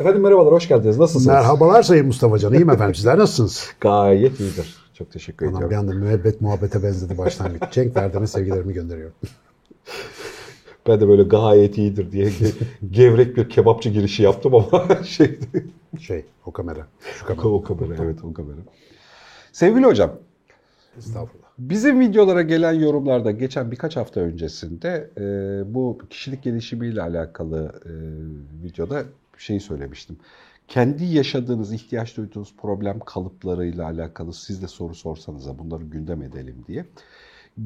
Efendim 0.00 0.22
merhabalar, 0.22 0.52
hoş 0.52 0.68
geldiniz. 0.68 0.98
Nasılsınız? 0.98 1.26
Merhabalar 1.26 1.82
Sayın 1.82 2.06
Mustafa 2.06 2.38
Can. 2.38 2.52
İyiyim 2.52 2.70
efendim. 2.70 2.94
Sizler 2.94 3.18
nasılsınız? 3.18 3.74
Gayet 3.80 4.40
iyidir. 4.40 4.76
Çok 4.94 5.12
teşekkür 5.12 5.46
Anam 5.46 5.56
ediyorum. 5.64 5.70
bir 5.70 5.92
anda 5.92 6.06
müebbet 6.06 6.40
muhabbete 6.40 6.82
benzedi 6.82 7.18
başlangıç. 7.18 7.62
Cenk 7.70 7.96
Verdem'e 7.96 8.26
sevgilerimi 8.26 8.72
gönderiyorum. 8.72 9.14
Ben 10.88 11.00
de 11.00 11.08
böyle 11.08 11.22
gayet 11.22 11.78
iyidir 11.78 12.12
diye 12.12 12.26
ge- 12.28 12.52
gevrek 12.90 13.36
bir 13.36 13.48
kebapçı 13.48 13.90
girişi 13.90 14.22
yaptım 14.22 14.54
ama 14.54 14.88
şeydi. 15.04 15.66
Şey, 16.00 16.24
o 16.46 16.52
kamera. 16.52 16.86
Şu 17.18 17.26
kamera. 17.26 17.48
o 17.48 17.62
kamera, 17.62 18.04
evet 18.04 18.24
o 18.24 18.32
kamera. 18.32 18.56
Sevgili 19.52 19.84
hocam, 19.86 20.10
Estağfurullah. 20.98 21.46
bizim 21.58 22.00
videolara 22.00 22.42
gelen 22.42 22.72
yorumlarda 22.72 23.30
geçen 23.30 23.70
birkaç 23.70 23.96
hafta 23.96 24.20
öncesinde 24.20 25.10
e, 25.18 25.24
bu 25.74 25.98
kişilik 26.10 26.42
gelişimiyle 26.42 27.02
alakalı 27.02 27.72
e, 27.84 27.92
videoda 28.64 29.02
şeyi 29.40 29.60
söylemiştim. 29.60 30.16
Kendi 30.68 31.04
yaşadığınız, 31.04 31.72
ihtiyaç 31.72 32.16
duyduğunuz 32.16 32.54
problem 32.56 33.00
kalıplarıyla 33.00 33.84
alakalı 33.84 34.32
siz 34.32 34.62
de 34.62 34.68
soru 34.68 34.94
sorsanıza 34.94 35.58
bunları 35.58 35.84
gündem 35.84 36.22
edelim 36.22 36.64
diye. 36.68 36.86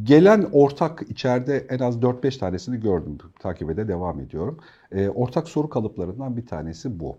Gelen 0.03 0.47
ortak 0.53 1.03
içeride 1.11 1.67
en 1.69 1.79
az 1.79 1.97
4-5 1.97 2.39
tanesini 2.39 2.81
gördüm. 2.81 3.19
Takibe 3.39 3.77
de 3.77 3.89
devam 3.89 4.21
ediyorum. 4.21 4.59
E, 4.93 5.09
ortak 5.09 5.49
soru 5.49 5.69
kalıplarından 5.69 6.37
bir 6.37 6.47
tanesi 6.47 7.01
bu. 7.01 7.17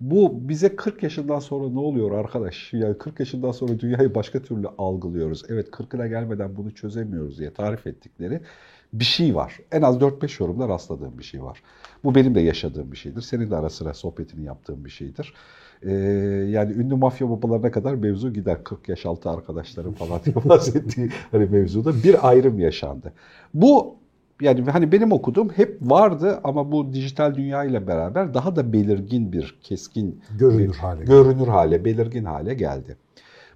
Bu 0.00 0.48
bize 0.48 0.76
40 0.76 1.02
yaşından 1.02 1.38
sonra 1.38 1.68
ne 1.68 1.78
oluyor 1.78 2.10
arkadaş? 2.10 2.72
Yani 2.72 2.98
40 2.98 3.20
yaşından 3.20 3.52
sonra 3.52 3.80
dünyayı 3.80 4.14
başka 4.14 4.42
türlü 4.42 4.68
algılıyoruz. 4.78 5.42
Evet 5.48 5.68
40'ına 5.68 6.08
gelmeden 6.08 6.56
bunu 6.56 6.74
çözemiyoruz 6.74 7.38
diye 7.38 7.54
tarif 7.54 7.86
ettikleri 7.86 8.40
bir 8.92 9.04
şey 9.04 9.34
var. 9.34 9.58
En 9.72 9.82
az 9.82 9.96
4-5 9.96 10.42
yorumda 10.42 10.68
rastladığım 10.68 11.18
bir 11.18 11.24
şey 11.24 11.42
var. 11.42 11.62
Bu 12.04 12.14
benim 12.14 12.34
de 12.34 12.40
yaşadığım 12.40 12.92
bir 12.92 12.96
şeydir. 12.96 13.20
Senin 13.20 13.50
de 13.50 13.56
ara 13.56 13.70
sıra 13.70 13.94
sohbetini 13.94 14.44
yaptığın 14.44 14.84
bir 14.84 14.90
şeydir. 14.90 15.34
Ee, 15.82 15.92
yani 16.50 16.72
ünlü 16.72 16.94
mafya 16.96 17.30
babalarına 17.30 17.70
kadar 17.70 17.94
mevzu 17.94 18.32
gider. 18.32 18.64
40 18.64 18.88
yaş 18.88 19.06
altı 19.06 19.30
arkadaşlarım 19.30 19.92
falan 19.94 20.20
diye 20.24 20.34
bahsettiği 20.48 21.10
hani 21.30 21.46
mevzuda 21.46 22.02
bir 22.04 22.28
ayrım 22.28 22.58
yaşandı. 22.58 23.12
Bu 23.54 23.96
yani 24.40 24.70
hani 24.70 24.92
benim 24.92 25.12
okuduğum 25.12 25.48
hep 25.50 25.78
vardı 25.82 26.40
ama 26.44 26.72
bu 26.72 26.92
dijital 26.92 27.34
dünya 27.34 27.64
ile 27.64 27.86
beraber 27.86 28.34
daha 28.34 28.56
da 28.56 28.72
belirgin 28.72 29.32
bir 29.32 29.58
keskin 29.62 30.20
Görünür 30.38 30.68
bir- 30.72 30.74
hale 30.74 30.98
geldi. 31.00 31.10
görünür 31.10 31.46
hale, 31.48 31.84
belirgin 31.84 32.24
hale 32.24 32.54
geldi. 32.54 32.96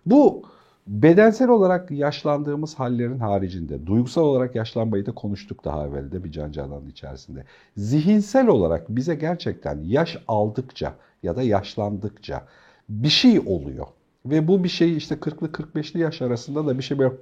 Bu 0.07 0.43
bedensel 0.87 1.49
olarak 1.49 1.91
yaşlandığımız 1.91 2.75
hallerin 2.75 3.19
haricinde 3.19 3.87
duygusal 3.87 4.23
olarak 4.23 4.55
yaşlanmayı 4.55 5.07
da 5.07 5.13
konuştuk 5.13 5.65
daha 5.65 5.87
evvel 5.87 6.13
de 6.13 6.25
bir 6.25 6.33
can 6.33 6.53
cananın 6.53 6.89
içerisinde. 6.89 7.45
Zihinsel 7.77 8.47
olarak 8.47 8.89
bize 8.89 9.15
gerçekten 9.15 9.83
yaş 9.83 10.19
aldıkça 10.29 10.95
ya 11.23 11.37
da 11.37 11.43
yaşlandıkça 11.43 12.47
bir 12.89 13.09
şey 13.09 13.41
oluyor. 13.47 13.87
Ve 14.27 14.49
bu 14.49 14.65
bir 14.65 14.69
şey 14.69 14.97
işte 14.97 15.15
40'lı 15.15 15.47
45'li 15.47 16.01
yaş 16.01 16.23
arasında 16.23 16.67
da 16.67 16.79
bir 16.79 16.83
şey 16.83 16.99
böyle 16.99 17.15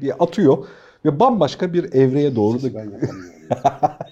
diye 0.00 0.14
atıyor 0.14 0.66
ve 1.04 1.20
bambaşka 1.20 1.72
bir 1.72 1.92
evreye 1.92 2.36
doğru 2.36 2.62
da. 2.62 2.68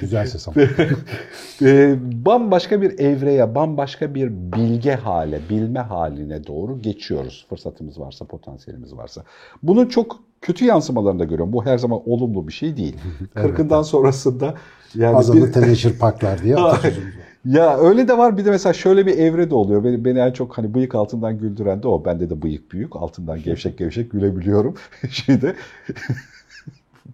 Güzel 0.00 0.26
ses 0.26 0.48
ama. 0.48 0.56
e, 1.62 1.96
bambaşka 2.26 2.82
bir 2.82 2.98
evreye, 2.98 3.54
bambaşka 3.54 4.14
bir 4.14 4.30
bilge 4.30 4.94
hale, 4.94 5.40
bilme 5.50 5.80
haline 5.80 6.46
doğru 6.46 6.82
geçiyoruz. 6.82 7.46
Fırsatımız 7.50 8.00
varsa, 8.00 8.24
potansiyelimiz 8.24 8.96
varsa. 8.96 9.22
Bunun 9.62 9.86
çok 9.86 10.16
kötü 10.40 10.64
yansımalarını 10.64 11.18
da 11.20 11.24
görüyorum. 11.24 11.52
Bu 11.52 11.64
her 11.66 11.78
zaman 11.78 12.00
olumlu 12.06 12.48
bir 12.48 12.52
şey 12.52 12.76
değil. 12.76 12.96
Kırkından 13.34 13.82
sonrasında 13.82 14.54
yani 14.94 15.16
Azanlı 15.16 15.46
bir- 15.46 15.52
teneşir 15.52 15.98
paklar 15.98 16.42
diye 16.42 16.56
ya 17.44 17.78
öyle 17.78 18.08
de 18.08 18.18
var 18.18 18.38
bir 18.38 18.44
de 18.44 18.50
mesela 18.50 18.72
şöyle 18.72 19.06
bir 19.06 19.18
evre 19.18 19.50
de 19.50 19.54
oluyor. 19.54 19.84
Beni, 19.84 20.04
beni 20.04 20.18
en 20.18 20.32
çok 20.32 20.58
hani 20.58 20.74
bıyık 20.74 20.94
altından 20.94 21.38
güldüren 21.38 21.82
de 21.82 21.88
o. 21.88 22.04
Bende 22.04 22.30
de 22.30 22.42
bıyık 22.42 22.72
büyük. 22.72 22.96
Altından 22.96 23.42
gevşek 23.42 23.78
gevşek 23.78 24.10
gülebiliyorum. 24.12 24.74
Şeyde 25.10 25.54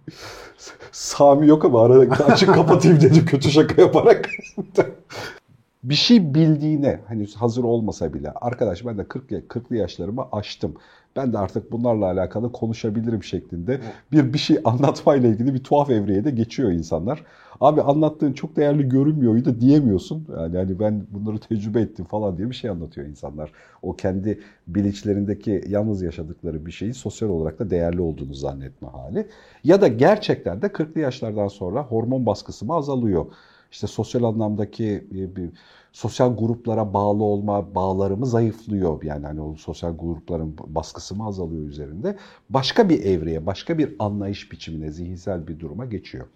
Sami 0.91 1.47
yok 1.47 1.65
ama 1.65 1.81
arada 1.85 2.25
açık 2.25 2.53
kapatayım 2.55 3.01
dedim 3.01 3.25
kötü 3.25 3.51
şaka 3.51 3.81
yaparak. 3.81 4.29
bir 5.83 5.95
şey 5.95 6.33
bildiğine 6.33 6.99
hani 7.07 7.27
hazır 7.35 7.63
olmasa 7.63 8.13
bile 8.13 8.31
arkadaş 8.31 8.85
ben 8.85 8.97
de 8.97 9.07
40 9.07 9.31
ya- 9.31 9.39
40'lı 9.39 9.75
yaşlarımı 9.75 10.27
aştım. 10.31 10.75
Ben 11.17 11.33
de 11.33 11.37
artık 11.37 11.71
bunlarla 11.71 12.05
alakalı 12.05 12.51
konuşabilirim 12.51 13.23
şeklinde 13.23 13.79
bir 14.11 14.33
bir 14.33 14.37
şey 14.37 14.59
anlatmayla 14.63 15.29
ilgili 15.29 15.53
bir 15.53 15.63
tuhaf 15.63 15.89
evreye 15.89 16.23
de 16.23 16.31
geçiyor 16.31 16.71
insanlar. 16.71 17.23
Abi 17.61 17.81
anlattığın 17.81 18.33
çok 18.33 18.55
değerli 18.55 18.89
görünmüyordu 18.89 19.61
diyemiyorsun. 19.61 20.27
Yani 20.29 20.57
hani 20.57 20.79
ben 20.79 21.07
bunları 21.11 21.39
tecrübe 21.39 21.81
ettim 21.81 22.05
falan 22.05 22.37
diye 22.37 22.49
bir 22.49 22.55
şey 22.55 22.69
anlatıyor 22.69 23.07
insanlar. 23.07 23.51
O 23.81 23.95
kendi 23.95 24.39
bilinçlerindeki 24.67 25.63
yalnız 25.67 26.01
yaşadıkları 26.01 26.65
bir 26.65 26.71
şeyi 26.71 26.93
sosyal 26.93 27.29
olarak 27.29 27.59
da 27.59 27.69
değerli 27.69 28.01
olduğunu 28.01 28.33
zannetme 28.33 28.87
hali. 28.87 29.27
Ya 29.63 29.81
da 29.81 29.87
gerçekten 29.87 30.61
de 30.61 30.65
40'lı 30.67 30.99
yaşlardan 31.01 31.47
sonra 31.47 31.83
hormon 31.83 32.25
baskısı 32.25 32.65
mı 32.65 32.73
azalıyor? 32.73 33.25
İşte 33.71 33.87
sosyal 33.87 34.23
anlamdaki 34.23 35.07
e, 35.11 35.35
bir 35.35 35.49
sosyal 35.97 36.37
gruplara 36.37 36.93
bağlı 36.93 37.23
olma 37.23 37.75
bağlarımı 37.75 38.25
zayıflıyor. 38.25 39.03
Yani 39.03 39.25
hani 39.25 39.41
o 39.41 39.55
sosyal 39.55 39.97
grupların 39.97 40.55
baskısı 40.67 41.15
mı 41.15 41.25
azalıyor 41.25 41.67
üzerinde. 41.67 42.17
Başka 42.49 42.89
bir 42.89 43.05
evreye, 43.05 43.45
başka 43.45 43.77
bir 43.77 43.95
anlayış 43.99 44.51
biçimine, 44.51 44.91
zihinsel 44.91 45.47
bir 45.47 45.59
duruma 45.59 45.85
geçiyor. 45.85 46.27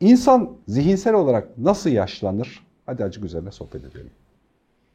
İnsan 0.00 0.50
zihinsel 0.68 1.14
olarak 1.14 1.58
nasıl 1.58 1.90
yaşlanır? 1.90 2.66
Hadi 2.86 3.04
acık 3.04 3.24
üzerine 3.24 3.50
sohbet 3.50 3.84
edelim. 3.84 4.10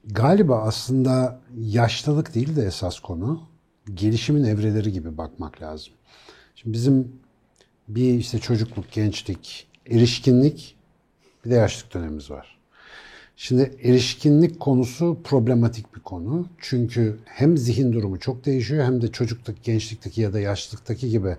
Galiba 0.06 0.62
aslında 0.62 1.40
yaşlılık 1.58 2.36
değil 2.36 2.56
de 2.56 2.66
esas 2.66 3.00
konu 3.00 3.42
gelişimin 3.94 4.44
evreleri 4.44 4.92
gibi 4.92 5.18
bakmak 5.18 5.62
lazım. 5.62 5.94
Şimdi 6.56 6.74
bizim 6.74 7.22
bir 7.88 8.14
işte 8.14 8.40
çocukluk, 8.40 8.92
gençlik, 8.92 9.68
erişkinlik 9.90 10.76
bir 11.46 11.50
de 11.50 11.56
yaşlık 11.56 11.94
dönemimiz 11.94 12.32
var. 12.32 12.57
Şimdi 13.40 13.72
erişkinlik 13.84 14.60
konusu 14.60 15.18
problematik 15.24 15.96
bir 15.96 16.00
konu. 16.00 16.48
Çünkü 16.58 17.18
hem 17.26 17.58
zihin 17.58 17.94
durumu 17.94 18.20
çok 18.20 18.46
değişiyor 18.46 18.86
hem 18.86 19.02
de 19.02 19.12
çocukluktaki, 19.12 19.62
gençlikteki 19.64 20.22
ya 20.22 20.34
da 20.34 20.40
yaşlılıktaki 20.40 21.10
gibi 21.10 21.38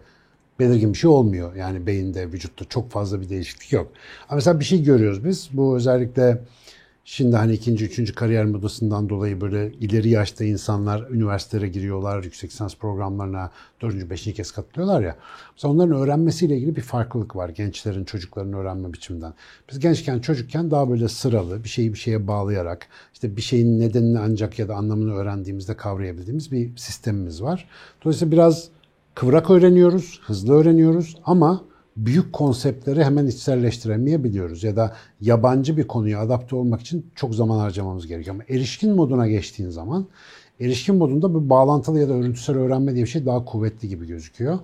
belirgin 0.58 0.92
bir 0.92 0.98
şey 0.98 1.10
olmuyor. 1.10 1.54
Yani 1.54 1.86
beyinde, 1.86 2.32
vücutta 2.32 2.64
çok 2.64 2.90
fazla 2.90 3.20
bir 3.20 3.28
değişiklik 3.28 3.72
yok. 3.72 3.92
Ama 4.28 4.36
mesela 4.36 4.60
bir 4.60 4.64
şey 4.64 4.82
görüyoruz 4.82 5.24
biz. 5.24 5.48
Bu 5.52 5.76
özellikle 5.76 6.38
şimdi 7.10 7.36
hani 7.36 7.52
ikinci, 7.52 7.84
üçüncü 7.84 8.14
kariyer 8.14 8.44
modasından 8.44 9.08
dolayı 9.08 9.40
böyle 9.40 9.72
ileri 9.72 10.08
yaşta 10.08 10.44
insanlar 10.44 11.10
üniversitelere 11.10 11.68
giriyorlar, 11.68 12.24
yüksek 12.24 12.50
lisans 12.50 12.76
programlarına 12.76 13.50
dördüncü, 13.80 14.10
beşinci 14.10 14.36
kez 14.36 14.50
katılıyorlar 14.50 15.02
ya. 15.02 15.16
Mesela 15.52 15.74
onların 15.74 15.96
öğrenmesiyle 15.96 16.56
ilgili 16.56 16.76
bir 16.76 16.82
farklılık 16.82 17.36
var 17.36 17.48
gençlerin, 17.48 18.04
çocukların 18.04 18.52
öğrenme 18.52 18.92
biçiminden. 18.92 19.34
Biz 19.70 19.78
gençken, 19.78 20.18
çocukken 20.18 20.70
daha 20.70 20.90
böyle 20.90 21.08
sıralı, 21.08 21.64
bir 21.64 21.68
şeyi 21.68 21.92
bir 21.92 21.98
şeye 21.98 22.26
bağlayarak, 22.26 22.86
işte 23.12 23.36
bir 23.36 23.42
şeyin 23.42 23.80
nedenini 23.80 24.18
ancak 24.18 24.58
ya 24.58 24.68
da 24.68 24.74
anlamını 24.74 25.14
öğrendiğimizde 25.14 25.76
kavrayabildiğimiz 25.76 26.52
bir 26.52 26.76
sistemimiz 26.76 27.42
var. 27.42 27.68
Dolayısıyla 28.04 28.32
biraz 28.32 28.68
kıvrak 29.14 29.50
öğreniyoruz, 29.50 30.20
hızlı 30.22 30.54
öğreniyoruz 30.54 31.16
ama 31.24 31.64
büyük 32.06 32.32
konseptleri 32.32 33.04
hemen 33.04 33.26
içselleştiremeyebiliyoruz 33.26 34.64
ya 34.64 34.76
da 34.76 34.92
yabancı 35.20 35.76
bir 35.76 35.86
konuya 35.86 36.20
adapte 36.20 36.56
olmak 36.56 36.80
için 36.80 37.06
çok 37.14 37.34
zaman 37.34 37.58
harcamamız 37.58 38.06
gerekiyor. 38.06 38.36
Ama 38.36 38.44
erişkin 38.48 38.94
moduna 38.94 39.28
geçtiğin 39.28 39.70
zaman 39.70 40.06
erişkin 40.60 40.94
modunda 40.94 41.34
bu 41.34 41.50
bağlantılı 41.50 42.00
ya 42.00 42.08
da 42.08 42.12
örüntüsel 42.12 42.56
öğrenme 42.56 42.94
diye 42.94 43.04
bir 43.04 43.10
şey 43.10 43.26
daha 43.26 43.44
kuvvetli 43.44 43.88
gibi 43.88 44.06
gözüküyor. 44.06 44.58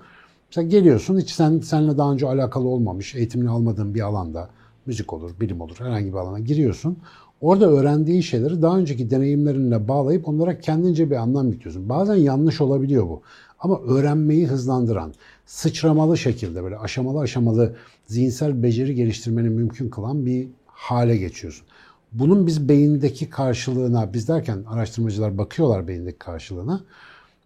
Mesela 0.50 0.68
geliyorsun 0.68 1.18
hiç 1.18 1.30
sen 1.30 1.58
seninle 1.58 1.98
daha 1.98 2.12
önce 2.12 2.26
alakalı 2.26 2.68
olmamış, 2.68 3.14
eğitimini 3.14 3.50
almadığın 3.50 3.94
bir 3.94 4.00
alanda 4.00 4.48
müzik 4.86 5.12
olur, 5.12 5.30
bilim 5.40 5.60
olur 5.60 5.76
herhangi 5.78 6.12
bir 6.12 6.18
alana 6.18 6.38
giriyorsun. 6.38 6.98
Orada 7.40 7.70
öğrendiğin 7.70 8.20
şeyleri 8.20 8.62
daha 8.62 8.78
önceki 8.78 9.10
deneyimlerinle 9.10 9.88
bağlayıp 9.88 10.28
onlara 10.28 10.58
kendince 10.58 11.10
bir 11.10 11.16
anlam 11.16 11.48
yüklüyorsun. 11.48 11.88
Bazen 11.88 12.14
yanlış 12.14 12.60
olabiliyor 12.60 13.04
bu. 13.04 13.22
Ama 13.60 13.80
öğrenmeyi 13.80 14.46
hızlandıran, 14.46 15.12
sıçramalı 15.46 16.18
şekilde 16.18 16.62
böyle 16.62 16.78
aşamalı 16.78 17.20
aşamalı 17.20 17.76
zihinsel 18.06 18.62
beceri 18.62 18.94
geliştirmeni 18.94 19.48
mümkün 19.48 19.88
kılan 19.88 20.26
bir 20.26 20.48
hale 20.66 21.16
geçiyorsun. 21.16 21.66
Bunun 22.12 22.46
biz 22.46 22.68
beyindeki 22.68 23.30
karşılığına, 23.30 24.14
biz 24.14 24.28
derken 24.28 24.64
araştırmacılar 24.68 25.38
bakıyorlar 25.38 25.88
beyindeki 25.88 26.18
karşılığına. 26.18 26.84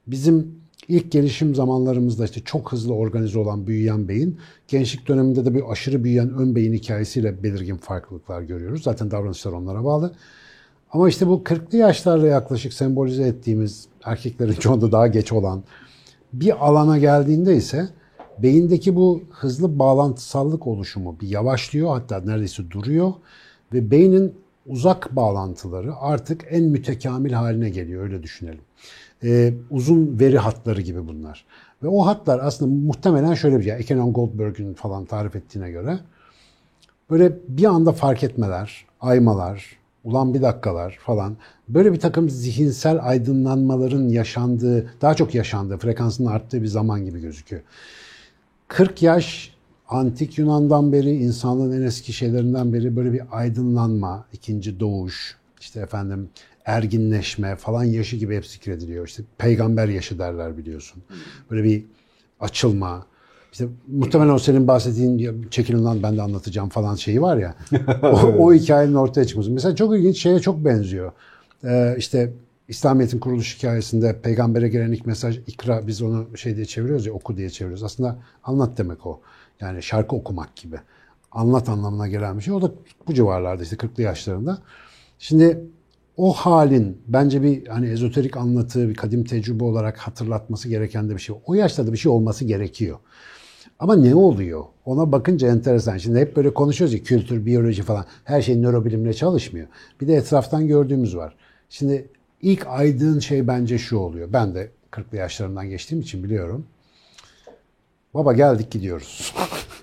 Bizim 0.07 0.61
ilk 0.89 1.13
gelişim 1.13 1.55
zamanlarımızda 1.55 2.25
işte 2.25 2.41
çok 2.45 2.73
hızlı 2.73 2.95
organize 2.95 3.39
olan 3.39 3.67
büyüyen 3.67 4.09
beyin, 4.09 4.39
gençlik 4.69 5.09
döneminde 5.09 5.45
de 5.45 5.55
bir 5.55 5.63
aşırı 5.71 6.05
büyüyen 6.05 6.31
ön 6.31 6.55
beyin 6.55 6.73
hikayesiyle 6.73 7.43
belirgin 7.43 7.77
farklılıklar 7.77 8.43
görüyoruz. 8.43 8.83
Zaten 8.83 9.11
davranışlar 9.11 9.53
onlara 9.53 9.85
bağlı. 9.85 10.15
Ama 10.93 11.09
işte 11.09 11.27
bu 11.27 11.43
40'lı 11.45 11.79
yaşlarla 11.79 12.27
yaklaşık 12.27 12.73
sembolize 12.73 13.23
ettiğimiz 13.23 13.87
erkeklerin 14.05 14.53
çoğunda 14.61 14.93
daha 14.93 15.07
geç 15.07 15.33
olan 15.33 15.65
bir 16.33 16.67
alana 16.67 16.99
geldiğinde 16.99 17.57
ise 17.57 17.89
beyindeki 18.39 18.97
bu 18.97 19.23
hızlı 19.31 19.79
bağlantısallık 19.79 20.67
oluşumu 20.67 21.21
bir 21.21 21.29
yavaşlıyor 21.29 21.89
hatta 21.89 22.21
neredeyse 22.21 22.71
duruyor 22.71 23.13
ve 23.73 23.91
beynin 23.91 24.35
uzak 24.67 25.17
bağlantıları 25.17 25.97
artık 25.97 26.45
en 26.51 26.65
mütekamil 26.65 27.33
haline 27.33 27.71
geliyor 27.71 28.03
öyle 28.03 28.23
düşünelim. 28.23 28.61
Ee, 29.25 29.55
uzun 29.71 30.21
veri 30.21 30.39
hatları 30.39 30.81
gibi 30.81 31.09
bunlar. 31.09 31.45
Ve 31.83 31.89
o 31.89 32.07
hatlar 32.07 32.39
aslında 32.39 32.87
muhtemelen 32.87 33.35
şöyle 33.35 33.59
bir 33.59 33.65
şey. 33.65 33.73
Ekenon 33.73 34.13
Goldberg'in 34.13 34.75
falan 34.75 35.05
tarif 35.05 35.37
ettiğine 35.37 35.71
göre 35.71 35.99
böyle 37.11 37.33
bir 37.49 37.65
anda 37.65 37.93
fark 37.93 38.25
etmeler, 38.25 38.87
aymalar, 39.01 39.78
ulan 40.09 40.35
bir 40.35 40.43
dakikalar 40.43 40.99
falan 41.01 41.37
böyle 41.69 41.93
bir 41.93 42.01
takım 42.01 42.31
zihinsel 42.31 42.99
aydınlanmaların 43.03 44.09
yaşandığı, 44.09 44.91
daha 45.01 45.15
çok 45.15 45.35
yaşandığı, 45.35 45.79
frekansının 45.79 46.29
arttığı 46.29 46.63
bir 46.63 46.67
zaman 46.67 47.05
gibi 47.05 47.21
gözüküyor. 47.21 47.63
40 48.69 49.03
yaş 49.03 49.55
antik 49.89 50.39
Yunan'dan 50.39 50.93
beri, 50.93 51.11
insanlığın 51.11 51.81
en 51.81 51.83
eski 51.83 52.13
şeylerinden 52.13 52.73
beri 52.73 52.97
böyle 52.97 53.13
bir 53.13 53.23
aydınlanma, 53.31 54.27
ikinci 54.33 54.81
doğuş, 54.81 55.37
işte 55.61 55.81
efendim 55.81 56.29
erginleşme 56.65 57.57
falan 57.57 57.85
yaşı 57.85 58.17
gibi 58.17 58.37
hep 58.37 58.47
zikrediliyor. 58.47 59.07
İşte 59.07 59.23
peygamber 59.39 59.89
yaşı 59.89 60.19
derler 60.19 60.59
biliyorsun. 60.59 61.03
Böyle 61.51 61.65
bir 61.65 61.85
açılma. 62.41 63.07
İşte 63.53 63.69
muhtemelen 63.87 64.31
o 64.31 64.39
senin 64.39 64.69
bahsettiğin 64.69 65.49
çekilin 65.51 65.85
lan 65.85 66.03
ben 66.03 66.17
de 66.17 66.23
anlatacağım 66.23 66.69
falan 66.69 66.95
şeyi 66.95 67.23
var 67.23 67.37
ya. 67.37 67.55
o, 68.03 68.17
o 68.39 68.55
hikayenin 68.55 68.95
ortaya 68.95 69.25
çıkması. 69.25 69.51
Mesela 69.51 69.77
çok 69.77 69.97
ilginç 69.97 70.19
şeye 70.19 70.39
çok 70.39 70.65
benziyor. 70.65 71.13
Ee, 71.65 71.95
işte 71.99 72.33
İslamiyet'in 72.69 73.19
kuruluş 73.19 73.59
hikayesinde 73.59 74.21
peygambere 74.21 74.69
gelen 74.69 74.93
ilk 74.93 75.07
mesaj 75.07 75.39
ikra 75.47 75.87
biz 75.87 76.03
onu 76.03 76.37
şey 76.37 76.57
diye 76.57 76.67
çeviriyoruz 76.67 77.07
ya 77.07 77.13
oku 77.13 77.37
diye 77.37 77.51
çeviriyoruz. 77.51 77.85
Aslında 77.85 78.19
anlat 78.45 78.79
demek 78.79 79.07
o. 79.07 79.21
Yani 79.61 79.83
şarkı 79.83 80.17
okumak 80.17 80.57
gibi. 80.57 80.77
Anlat 81.33 81.69
anlamına 81.69 82.09
gelen 82.09 82.39
bir 82.39 82.43
şey. 82.43 82.55
O 82.55 82.63
da 82.63 82.73
bu 83.07 83.15
civarlarda 83.15 83.63
işte 83.63 83.77
40'lı 83.77 84.03
yaşlarında. 84.03 84.59
Şimdi 85.19 85.61
o 86.17 86.33
halin 86.33 87.03
bence 87.09 87.43
bir 87.43 87.67
hani 87.67 87.89
ezoterik 87.89 88.37
anlatı, 88.37 88.89
bir 88.89 88.95
kadim 88.95 89.25
tecrübe 89.25 89.65
olarak 89.65 89.99
hatırlatması 89.99 90.69
gereken 90.69 91.09
de 91.09 91.15
bir 91.15 91.21
şey. 91.21 91.37
O 91.47 91.55
yaşta 91.55 91.87
da 91.87 91.93
bir 91.93 91.99
şey 91.99 92.13
olması 92.13 92.45
gerekiyor. 92.45 92.99
Ama 93.79 93.97
ne 93.97 94.15
oluyor? 94.15 94.65
Ona 94.85 95.13
bakınca 95.13 95.49
enteresan. 95.49 95.97
Şimdi 95.97 96.19
hep 96.19 96.37
böyle 96.37 96.55
konuşuyoruz 96.55 96.95
ya 96.95 97.03
kültür, 97.03 97.47
biyoloji 97.47 97.83
falan. 97.83 98.05
Her 98.25 98.43
şey 98.43 98.63
nörobilimle 98.63 99.15
çalışmıyor. 99.15 99.67
Bir 100.01 100.09
de 100.09 100.15
etraftan 100.15 100.67
gördüğümüz 100.67 101.17
var. 101.17 101.37
Şimdi 101.69 102.09
ilk 102.43 102.67
aydın 102.67 103.19
şey 103.19 103.49
bence 103.49 103.79
şu 103.79 103.97
oluyor. 103.97 104.33
Ben 104.33 104.55
de 104.55 104.71
40'lı 104.93 105.17
yaşlarımdan 105.17 105.69
geçtiğim 105.69 106.03
için 106.03 106.25
biliyorum. 106.25 106.67
Baba 108.15 108.33
geldik 108.33 108.71
gidiyoruz. 108.71 109.35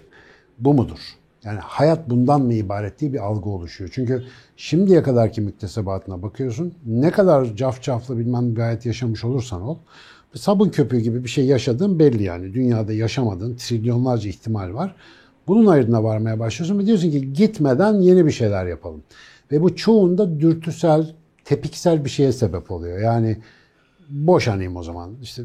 Bu 0.60 0.74
mudur? 0.74 1.00
Yani 1.44 1.60
hayat 1.60 2.10
bundan 2.10 2.42
mı 2.42 2.54
ibaret 2.54 3.00
diye 3.00 3.14
bir 3.14 3.20
algı 3.20 3.50
oluşuyor. 3.50 3.90
Çünkü 3.94 4.24
şimdiye 4.58 5.04
kadarki 5.04 5.42
müktesebatına 5.42 6.22
bakıyorsun. 6.22 6.74
Ne 6.86 7.12
kadar 7.12 7.56
cafcaflı 7.56 8.18
bilmem 8.18 8.56
bir 8.56 8.62
hayat 8.62 8.86
yaşamış 8.86 9.24
olursan 9.24 9.62
ol. 9.62 9.78
Sabun 10.36 10.70
köpüğü 10.70 11.00
gibi 11.00 11.24
bir 11.24 11.30
şey 11.30 11.46
yaşadığın 11.46 12.00
belli 12.00 12.24
yani. 12.24 12.54
Dünyada 12.54 12.94
yaşamadığın 12.94 13.56
trilyonlarca 13.56 14.30
ihtimal 14.30 14.74
var. 14.74 14.96
Bunun 15.48 15.66
ayrına 15.66 16.04
varmaya 16.04 16.40
başlıyorsun 16.40 16.80
ve 16.80 16.86
diyorsun 16.86 17.12
ki 17.12 17.34
gitmeden 17.34 17.94
yeni 17.94 18.26
bir 18.26 18.32
şeyler 18.32 18.66
yapalım. 18.66 19.04
Ve 19.52 19.62
bu 19.62 19.76
çoğunda 19.76 20.40
dürtüsel, 20.40 21.14
tepiksel 21.46 22.06
bir 22.06 22.10
şeye 22.10 22.32
sebep 22.32 22.72
oluyor. 22.72 23.00
Yani 23.00 23.38
boşanayım 24.10 24.76
o 24.76 24.84
zaman. 24.84 25.12
İşte 25.22 25.44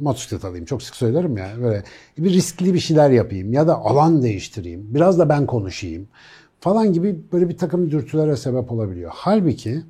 motosiklet 0.00 0.44
alayım. 0.44 0.64
Çok 0.64 0.82
sık 0.82 0.96
söylerim 0.96 1.36
ya. 1.36 1.48
Böyle 1.62 1.82
bir 2.18 2.32
riskli 2.32 2.74
bir 2.74 2.78
şeyler 2.78 3.10
yapayım 3.10 3.52
ya 3.52 3.68
da 3.68 3.78
alan 3.78 4.22
değiştireyim. 4.22 4.94
Biraz 4.94 5.18
da 5.18 5.28
ben 5.28 5.46
konuşayım 5.46 6.08
falan 6.60 6.92
gibi 6.92 7.20
böyle 7.32 7.48
bir 7.48 7.56
takım 7.56 7.90
dürtülere 7.90 8.36
sebep 8.36 8.72
olabiliyor. 8.72 9.10
Halbuki 9.14 9.82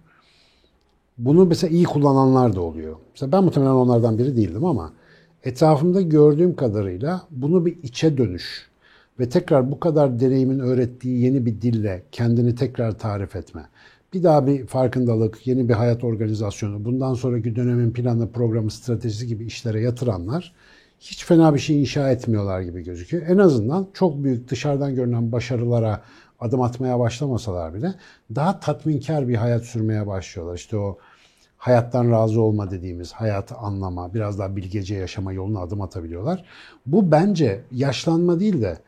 bunu 1.19 1.47
mesela 1.47 1.71
iyi 1.71 1.85
kullananlar 1.85 2.57
da 2.57 2.61
oluyor. 2.61 2.97
Mesela 3.13 3.33
ben 3.33 3.45
muhtemelen 3.45 3.71
onlardan 3.71 4.19
biri 4.19 4.37
değildim 4.37 4.65
ama 4.65 4.93
etrafımda 5.45 6.01
gördüğüm 6.01 6.57
kadarıyla 6.57 7.23
bunu 7.31 7.67
bir 7.67 7.83
içe 7.83 8.19
dönüş 8.19 8.71
ve 9.21 9.29
tekrar 9.29 9.71
bu 9.71 9.81
kadar 9.81 10.21
deneyimin 10.21 10.59
öğrettiği 10.59 11.23
yeni 11.23 11.47
bir 11.47 11.61
dille 11.61 12.03
kendini 12.13 12.55
tekrar 12.55 12.99
tarif 12.99 13.37
etme 13.37 13.69
bir 14.17 14.23
daha 14.23 14.47
bir 14.47 14.67
farkındalık, 14.67 15.47
yeni 15.47 15.69
bir 15.69 15.75
hayat 15.75 16.05
organizasyonu, 16.05 16.85
bundan 16.85 17.15
sonraki 17.15 17.57
dönemin 17.57 17.93
planı, 17.93 18.33
programı, 18.33 18.71
stratejisi 18.71 19.27
gibi 19.27 19.45
işlere 19.45 19.81
yatıranlar 19.81 20.53
hiç 21.01 21.25
fena 21.25 21.55
bir 21.55 21.59
şey 21.59 21.81
inşa 21.81 22.11
etmiyorlar 22.11 22.61
gibi 22.61 22.85
gözüküyor. 22.85 23.27
En 23.27 23.39
azından 23.39 23.89
çok 23.95 24.25
büyük 24.25 24.49
dışarıdan 24.51 24.95
görünen 24.95 25.33
başarılara 25.33 26.03
adım 26.41 26.63
atmaya 26.63 26.99
başlamasalar 26.99 27.75
bile 27.75 27.95
daha 28.35 28.61
tatminkar 28.61 29.29
bir 29.29 29.35
hayat 29.35 29.65
sürmeye 29.65 30.07
başlıyorlar. 30.07 30.55
İşte 30.55 30.77
o 30.77 30.99
hayattan 31.57 32.11
razı 32.11 32.41
olma 32.41 32.71
dediğimiz, 32.71 33.13
hayatı 33.13 33.55
anlama, 33.55 34.15
biraz 34.15 34.39
daha 34.39 34.57
bilgece 34.57 34.95
yaşama 34.95 35.33
yoluna 35.33 35.61
adım 35.61 35.81
atabiliyorlar. 35.81 36.45
Bu 36.87 37.11
bence 37.11 37.61
yaşlanma 37.73 38.41
değil 38.41 38.63
de 38.63 38.79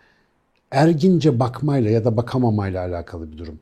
ergince 0.71 1.41
bakmayla 1.41 1.91
ya 1.91 2.05
da 2.05 2.17
bakamamayla 2.17 2.85
alakalı 2.85 3.33
bir 3.33 3.39
durum 3.39 3.59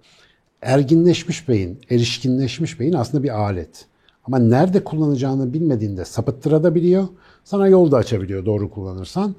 erginleşmiş 0.63 1.49
beyin, 1.49 1.81
erişkinleşmiş 1.91 2.81
beyin 2.81 2.93
aslında 2.93 3.23
bir 3.23 3.41
alet. 3.41 3.87
Ama 4.25 4.39
nerede 4.39 4.85
kullanacağını 4.85 5.53
bilmediğinde 5.53 6.05
sapıttırabiliyor. 6.05 7.09
Sana 7.45 7.69
yol 7.69 7.91
da 7.91 7.97
açabiliyor 7.97 8.47
doğru 8.47 8.71
kullanırsan. 8.71 9.35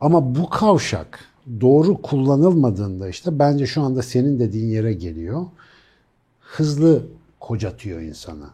Ama 0.00 0.34
bu 0.34 0.50
kavşak 0.50 1.18
doğru 1.60 2.02
kullanılmadığında 2.02 3.08
işte 3.08 3.38
bence 3.38 3.66
şu 3.66 3.82
anda 3.82 4.02
senin 4.02 4.38
dediğin 4.38 4.68
yere 4.68 4.92
geliyor. 4.92 5.46
Hızlı 6.40 7.02
kocatıyor 7.40 8.00
insana. 8.00 8.50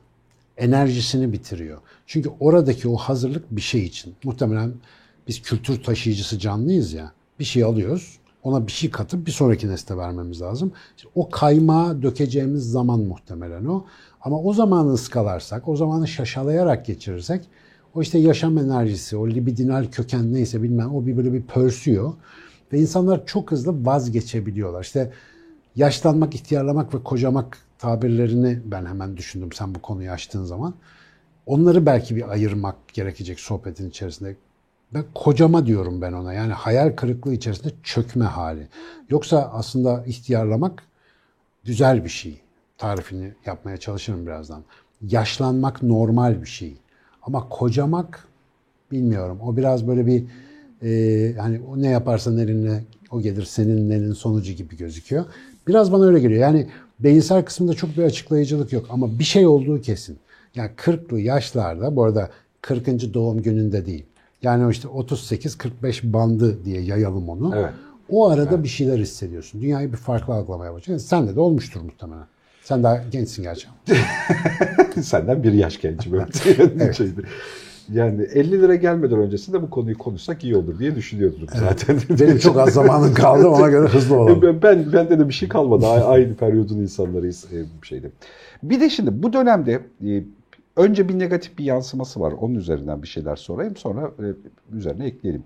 Enerjisini 0.56 1.33
bitiriyor. 1.33 1.79
Çünkü 2.06 2.31
oradaki 2.41 2.89
o 2.89 2.97
hazırlık 2.97 3.56
bir 3.56 3.61
şey 3.61 3.85
için. 3.85 4.15
Muhtemelen 4.25 4.73
biz 5.29 5.43
kültür 5.43 5.83
taşıyıcısı 5.83 6.39
canlıyız 6.39 6.93
ya. 6.93 7.12
Bir 7.39 7.44
şey 7.44 7.65
alıyoruz, 7.65 8.19
ona 8.43 8.67
bir 8.67 8.73
şey 8.73 8.91
katıp 8.91 9.27
bir 9.27 9.33
sonraki 9.33 9.69
nesle 9.69 9.97
vermemiz 9.97 10.41
lazım. 10.41 10.73
İşte 10.97 11.09
o 11.15 11.31
kaymağı 11.31 12.03
dökeceğimiz 12.03 12.71
zaman 12.71 13.00
muhtemelen 13.00 13.65
o. 13.65 13.85
Ama 14.21 14.43
o 14.43 14.53
zamanı 14.53 14.93
ıskalarsak, 14.93 15.69
o 15.69 15.77
zamanı 15.77 16.09
şaşalayarak 16.09 16.87
geçirirsek 16.87 17.43
o 17.95 18.03
işte 18.03 18.19
yaşam 18.19 18.59
enerjisi, 18.59 19.17
o 19.17 19.29
libidinal 19.29 19.85
köken 19.85 20.35
neyse 20.35 20.62
bilmem 20.62 20.95
o 20.95 21.06
bir 21.06 21.17
böyle 21.17 21.33
bir 21.33 21.43
pörsüyor. 21.43 22.12
Ve 22.73 22.79
insanlar 22.79 23.26
çok 23.26 23.50
hızlı 23.50 23.87
vazgeçebiliyorlar. 23.87 24.83
İşte 24.83 25.12
yaşlanmak, 25.76 26.35
ihtiyarlamak 26.35 26.95
ve 26.95 27.02
kocamak 27.02 27.59
tabirlerini 27.79 28.61
ben 28.64 28.87
hemen 28.87 29.17
düşündüm 29.17 29.52
sen 29.52 29.75
bu 29.75 29.83
konuyu 29.83 30.11
açtığın 30.11 30.45
zaman. 30.45 30.75
Onları 31.47 31.87
belki 31.87 32.17
bir 32.17 32.33
ayırmak 32.33 32.76
gerekecek 32.93 33.41
sohbetin 33.41 33.88
içerisinde. 33.91 34.37
Ben 34.95 35.05
kocama 35.14 35.67
diyorum 35.67 36.00
ben 36.02 36.12
ona. 36.12 36.33
Yani 36.33 36.52
hayal 36.52 36.97
kırıklığı 36.97 37.35
içerisinde 37.35 37.73
çökme 37.83 38.25
hali. 38.25 38.69
Yoksa 39.11 39.50
aslında 39.52 40.05
ihtiyarlamak 40.07 40.83
güzel 41.64 42.05
bir 42.05 42.09
şey. 42.09 42.41
Tarifini 42.79 43.33
yapmaya 43.47 43.76
çalışırım 43.76 44.26
birazdan. 44.26 44.62
Yaşlanmak 45.02 45.83
normal 45.83 46.41
bir 46.41 46.47
şey. 46.47 46.76
Ama 47.23 47.49
kocamak 47.49 48.29
bilmiyorum. 48.91 49.38
O 49.43 49.57
biraz 49.57 49.88
böyle 49.88 50.07
bir 50.07 50.25
e, 50.85 51.35
hani 51.39 51.61
ne 51.77 51.89
yaparsan 51.89 52.39
elinle 52.39 52.85
o 53.11 53.21
gelir 53.21 53.45
senin 53.45 53.91
elin 53.91 54.12
sonucu 54.12 54.53
gibi 54.53 54.77
gözüküyor. 54.77 55.25
Biraz 55.69 55.93
bana 55.93 56.05
öyle 56.05 56.21
geliyor. 56.21 56.41
Yani 56.41 56.67
beyinsel 57.01 57.45
kısmında 57.45 57.75
çok 57.75 57.97
bir 57.97 58.03
açıklayıcılık 58.03 58.73
yok 58.73 58.87
ama 58.91 59.19
bir 59.19 59.25
şey 59.25 59.47
olduğu 59.47 59.81
kesin. 59.81 60.19
Yani 60.55 60.71
40'lı 60.77 61.21
yaşlarda 61.21 61.97
bu 61.97 62.05
arada 62.05 62.31
40. 62.61 63.15
doğum 63.15 63.43
gününde 63.43 63.87
değil. 63.87 64.05
Yani 64.43 64.73
işte 64.73 64.89
38-45 64.89 66.12
bandı 66.12 66.65
diye 66.65 66.81
yayalım 66.81 67.29
onu. 67.29 67.53
Evet. 67.57 67.71
O 68.09 68.31
arada 68.31 68.55
evet. 68.55 68.65
bir 68.65 68.69
şeyler 68.69 68.99
hissediyorsun. 68.99 69.62
Dünyayı 69.62 69.93
bir 69.93 69.97
farklı 69.97 70.35
algılamaya 70.35 70.73
başlıyorsun. 70.75 71.07
Sen 71.07 71.29
de 71.29 71.37
de 71.37 71.41
olmuştur 71.41 71.81
muhtemelen. 71.81 72.27
Sen 72.62 72.83
daha 72.83 73.05
gençsin 73.12 73.43
gerçi. 73.43 73.67
Senden 75.03 75.43
bir 75.43 75.53
yaş 75.53 75.81
gencim. 75.81 76.15
evet. 76.81 77.01
Yani 77.92 78.22
50 78.22 78.62
lira 78.62 78.75
gelmeden 78.75 79.18
öncesinde 79.18 79.62
bu 79.62 79.70
konuyu 79.70 79.99
konuşsak 79.99 80.44
iyi 80.44 80.56
olur 80.56 80.78
diye 80.78 80.96
düşünüyordum 80.96 81.40
evet. 81.40 81.58
zaten. 81.61 81.99
Benim 82.20 82.38
çok 82.38 82.58
az 82.58 82.70
zamanım 82.75 83.14
kaldı 83.14 83.49
ona 83.49 83.68
göre 83.68 83.88
hızlı 83.88 84.16
olalım. 84.16 84.42
Ben, 84.42 84.62
ben 84.62 84.92
bende 84.92 85.18
de 85.18 85.28
bir 85.28 85.34
şey 85.34 85.49
kalmadı. 85.49 85.87
Aynı 85.87 86.34
periyodun 86.34 86.78
insanlarıyız 86.78 87.44
e, 87.52 87.87
şeyde. 87.87 88.11
Bir 88.62 88.80
de 88.80 88.90
şimdi 88.90 89.22
bu 89.22 89.32
dönemde 89.32 89.80
e, 90.06 90.22
Önce 90.76 91.08
bir 91.08 91.18
negatif 91.18 91.58
bir 91.58 91.64
yansıması 91.64 92.20
var. 92.20 92.32
Onun 92.32 92.54
üzerinden 92.54 93.02
bir 93.02 93.08
şeyler 93.08 93.37
sorayım. 93.37 93.76
Sonra 93.76 94.11
e, 94.18 94.26
üzerine 94.76 95.06
ekleyelim. 95.06 95.44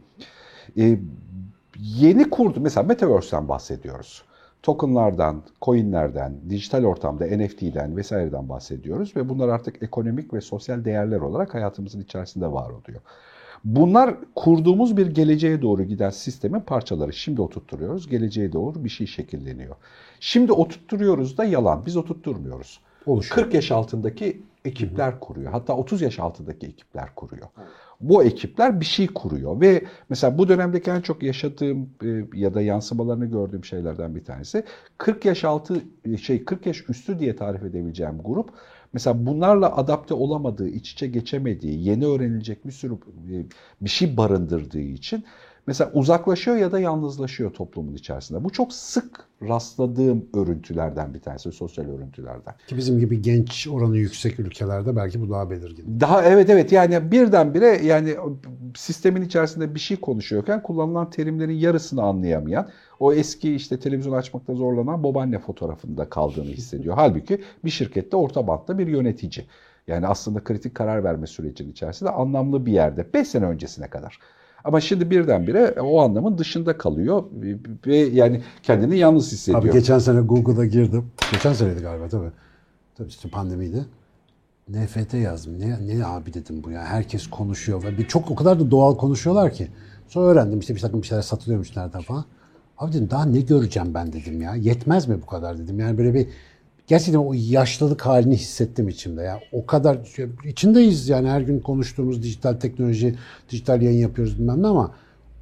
Yeni 1.78 2.30
kurdu. 2.30 2.60
Mesela 2.60 2.86
Metaverse'den 2.86 3.48
bahsediyoruz. 3.48 4.24
Tokenlardan, 4.66 5.42
coinlerden, 5.62 6.40
dijital 6.50 6.84
ortamda 6.84 7.26
NFT'den 7.26 7.96
vesaireden 7.96 8.48
bahsediyoruz. 8.48 9.16
Ve 9.16 9.28
bunlar 9.28 9.48
artık 9.48 9.82
ekonomik 9.82 10.34
ve 10.34 10.40
sosyal 10.40 10.84
değerler 10.84 11.20
olarak 11.20 11.54
hayatımızın 11.54 12.00
içerisinde 12.00 12.52
var 12.52 12.70
oluyor. 12.70 13.00
Bunlar 13.64 14.14
kurduğumuz 14.34 14.96
bir 14.96 15.06
geleceğe 15.06 15.62
doğru 15.62 15.82
giden 15.82 16.10
sistemin 16.10 16.60
parçaları. 16.60 17.12
Şimdi 17.12 17.42
oturtturuyoruz, 17.42 18.08
geleceğe 18.08 18.52
doğru 18.52 18.84
bir 18.84 18.88
şey 18.88 19.06
şekilleniyor. 19.06 19.76
Şimdi 20.20 20.52
oturtturuyoruz 20.52 21.38
da 21.38 21.44
yalan. 21.44 21.86
Biz 21.86 21.96
oturtturmuyoruz. 21.96 22.80
Oluşuyor. 23.06 23.44
40 23.44 23.54
yaş 23.54 23.70
altındaki 23.70 24.42
ekipler 24.64 25.20
kuruyor. 25.20 25.52
Hatta 25.52 25.76
30 25.76 26.02
yaş 26.02 26.18
altındaki 26.18 26.66
ekipler 26.66 27.14
kuruyor. 27.16 27.46
Bu 28.00 28.24
ekipler 28.24 28.80
bir 28.80 28.84
şey 28.84 29.06
kuruyor 29.06 29.60
ve 29.60 29.84
mesela 30.08 30.38
bu 30.38 30.48
dönemdeki 30.48 30.90
en 30.90 31.00
çok 31.00 31.22
yaşadığım 31.22 31.90
e, 32.04 32.24
ya 32.34 32.54
da 32.54 32.62
yansımalarını 32.62 33.26
gördüğüm 33.26 33.64
şeylerden 33.64 34.14
bir 34.14 34.24
tanesi 34.24 34.64
40 34.98 35.24
yaş 35.24 35.44
altı 35.44 35.80
şey 36.22 36.44
40 36.44 36.66
yaş 36.66 36.88
üstü 36.88 37.18
diye 37.18 37.36
tarif 37.36 37.62
edebileceğim 37.62 38.18
grup 38.24 38.50
mesela 38.92 39.26
bunlarla 39.26 39.76
adapte 39.76 40.14
olamadığı, 40.14 40.68
iç 40.68 40.92
içe 40.92 41.06
geçemediği, 41.06 41.88
yeni 41.88 42.06
öğrenilecek 42.06 42.66
bir 42.66 42.72
sürü 42.72 42.94
e, 42.94 43.44
bir 43.80 43.90
şey 43.90 44.16
barındırdığı 44.16 44.80
için 44.80 45.24
mesela 45.66 45.90
uzaklaşıyor 45.94 46.56
ya 46.56 46.72
da 46.72 46.80
yalnızlaşıyor 46.80 47.52
toplumun 47.52 47.94
içerisinde. 47.94 48.44
Bu 48.44 48.50
çok 48.50 48.72
sık 48.72 49.26
rastladığım 49.42 50.26
örüntülerden 50.34 51.14
bir 51.14 51.20
tanesi, 51.20 51.52
sosyal 51.52 51.84
örüntülerden. 51.84 52.54
Ki 52.66 52.76
bizim 52.76 52.98
gibi 52.98 53.22
genç 53.22 53.68
oranı 53.68 53.96
yüksek 53.96 54.40
ülkelerde 54.40 54.96
belki 54.96 55.20
bu 55.20 55.30
daha 55.30 55.50
belirgin. 55.50 56.00
Daha 56.00 56.22
evet 56.22 56.50
evet 56.50 56.72
yani 56.72 57.10
birdenbire 57.12 57.66
yani 57.66 58.16
sistemin 58.76 59.22
içerisinde 59.22 59.74
bir 59.74 59.80
şey 59.80 59.96
konuşuyorken 59.96 60.62
kullanılan 60.62 61.10
terimlerin 61.10 61.54
yarısını 61.54 62.02
anlayamayan 62.02 62.68
o 63.00 63.12
eski 63.12 63.54
işte 63.54 63.80
televizyon 63.80 64.12
açmakta 64.12 64.54
zorlanan 64.54 65.04
babaanne 65.04 65.38
fotoğrafında 65.38 66.08
kaldığını 66.08 66.50
hissediyor. 66.50 66.94
Halbuki 66.98 67.42
bir 67.64 67.70
şirkette 67.70 68.16
orta 68.16 68.46
bantta 68.46 68.78
bir 68.78 68.86
yönetici. 68.86 69.46
Yani 69.86 70.06
aslında 70.06 70.44
kritik 70.44 70.74
karar 70.74 71.04
verme 71.04 71.26
sürecinin 71.26 71.70
içerisinde 71.70 72.10
anlamlı 72.10 72.66
bir 72.66 72.72
yerde 72.72 73.12
5 73.14 73.28
sene 73.28 73.46
öncesine 73.46 73.90
kadar. 73.90 74.18
Ama 74.66 74.80
şimdi 74.80 75.10
birdenbire 75.10 75.74
o 75.80 76.00
anlamın 76.00 76.38
dışında 76.38 76.78
kalıyor 76.78 77.24
ve 77.86 77.96
yani 77.96 78.42
kendini 78.62 78.98
yalnız 78.98 79.32
hissediyor. 79.32 79.62
Abi 79.62 79.72
geçen 79.72 79.98
sene 79.98 80.20
Google'a 80.20 80.64
girdim. 80.64 81.10
Geçen 81.32 81.52
seneydi 81.52 81.82
galiba 81.82 82.08
tabii. 82.08 82.30
Tabii 82.94 83.08
işte 83.08 83.28
pandemiydi. 83.28 83.86
NFT 84.68 85.14
yazdım. 85.14 85.60
Ne, 85.60 85.78
ne 85.86 86.06
abi 86.06 86.34
dedim 86.34 86.64
bu 86.64 86.70
ya. 86.70 86.84
Herkes 86.84 87.26
konuşuyor 87.26 87.82
ve 87.82 87.98
bir 87.98 88.08
çok 88.08 88.30
o 88.30 88.34
kadar 88.34 88.60
da 88.60 88.70
doğal 88.70 88.96
konuşuyorlar 88.96 89.52
ki. 89.52 89.68
Sonra 90.08 90.26
öğrendim 90.26 90.58
işte 90.58 90.74
bir 90.74 90.80
takım 90.80 91.02
bir 91.02 91.06
şeyler 91.06 91.22
satılıyormuş 91.22 91.76
nereden 91.76 92.00
falan. 92.00 92.24
Abi 92.78 92.92
dedim 92.92 93.10
daha 93.10 93.24
ne 93.24 93.40
göreceğim 93.40 93.94
ben 93.94 94.12
dedim 94.12 94.42
ya. 94.42 94.54
Yetmez 94.54 95.08
mi 95.08 95.22
bu 95.22 95.26
kadar 95.26 95.58
dedim. 95.58 95.80
Yani 95.80 95.98
böyle 95.98 96.14
bir 96.14 96.28
gerçekten 96.86 97.18
o 97.18 97.32
yaşlılık 97.34 98.06
halini 98.06 98.36
hissettim 98.36 98.88
içimde 98.88 99.22
ya. 99.22 99.40
O 99.52 99.66
kadar 99.66 99.98
içindeyiz 100.44 101.08
yani 101.08 101.28
her 101.28 101.40
gün 101.40 101.60
konuştuğumuz 101.60 102.22
dijital 102.22 102.54
teknoloji, 102.54 103.14
dijital 103.50 103.82
yayın 103.82 103.98
yapıyoruz 103.98 104.38
bilmem 104.38 104.62
ne 104.62 104.66
ama 104.66 104.94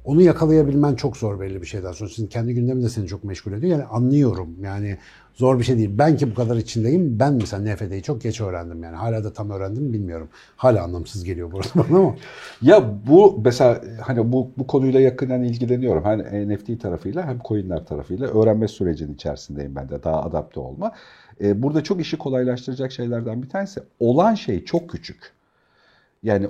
onu 0.05 0.21
yakalayabilmen 0.21 0.95
çok 0.95 1.17
zor 1.17 1.39
belli 1.39 1.61
bir 1.61 1.67
şeyden 1.67 1.91
sonra. 1.91 2.09
Sizin 2.09 2.27
kendi 2.27 2.53
gündemin 2.53 2.83
de 2.83 2.89
seni 2.89 3.07
çok 3.07 3.23
meşgul 3.23 3.53
ediyor. 3.53 3.71
Yani 3.71 3.83
anlıyorum. 3.83 4.49
Yani 4.63 4.97
zor 5.33 5.59
bir 5.59 5.63
şey 5.63 5.77
değil. 5.77 5.89
Ben 5.93 6.17
ki 6.17 6.31
bu 6.31 6.35
kadar 6.35 6.55
içindeyim. 6.55 7.19
Ben 7.19 7.33
mesela 7.33 7.73
NFT'yi 7.73 8.03
çok 8.03 8.21
geç 8.21 8.41
öğrendim. 8.41 8.83
Yani 8.83 8.95
hala 8.95 9.23
da 9.23 9.33
tam 9.33 9.49
öğrendim 9.49 9.93
bilmiyorum. 9.93 10.27
Hala 10.57 10.83
anlamsız 10.83 11.23
geliyor 11.23 11.51
bu 11.51 11.59
bana 11.75 11.97
ama. 11.97 12.15
Ya 12.61 12.93
bu 13.07 13.41
mesela 13.45 13.81
hani 14.01 14.31
bu, 14.31 14.51
bu 14.57 14.67
konuyla 14.67 14.99
yakından 14.99 15.43
ilgileniyorum. 15.43 16.05
Hem 16.05 16.49
NFT 16.49 16.81
tarafıyla 16.81 17.27
hem 17.27 17.39
coinler 17.47 17.85
tarafıyla 17.85 18.27
öğrenme 18.27 18.67
sürecinin 18.67 19.13
içerisindeyim 19.13 19.75
ben 19.75 19.89
de. 19.89 20.03
Daha 20.03 20.23
adapte 20.23 20.59
olma. 20.59 20.91
Ee, 21.41 21.63
burada 21.63 21.83
çok 21.83 22.01
işi 22.01 22.17
kolaylaştıracak 22.17 22.91
şeylerden 22.91 23.43
bir 23.43 23.49
tanesi 23.49 23.79
olan 23.99 24.35
şey 24.35 24.65
çok 24.65 24.89
küçük. 24.89 25.31
Yani 26.23 26.47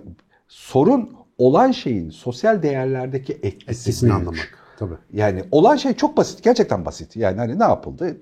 sorun 0.48 1.10
olan 1.38 1.72
şeyin 1.72 2.10
sosyal 2.10 2.64
değerlerdeki 2.64 3.34
etkisi 3.34 3.72
Etkisini 3.72 4.10
büyük. 4.10 4.20
anlamak. 4.20 4.60
Tabii. 4.80 4.94
Yani 5.14 5.44
olan 5.52 5.76
şey 5.76 5.94
çok 5.94 6.18
basit, 6.18 6.44
gerçekten 6.44 6.86
basit. 6.86 7.16
Yani 7.16 7.38
hani 7.38 7.60
ne 7.60 7.64
yapıldı? 7.64 8.18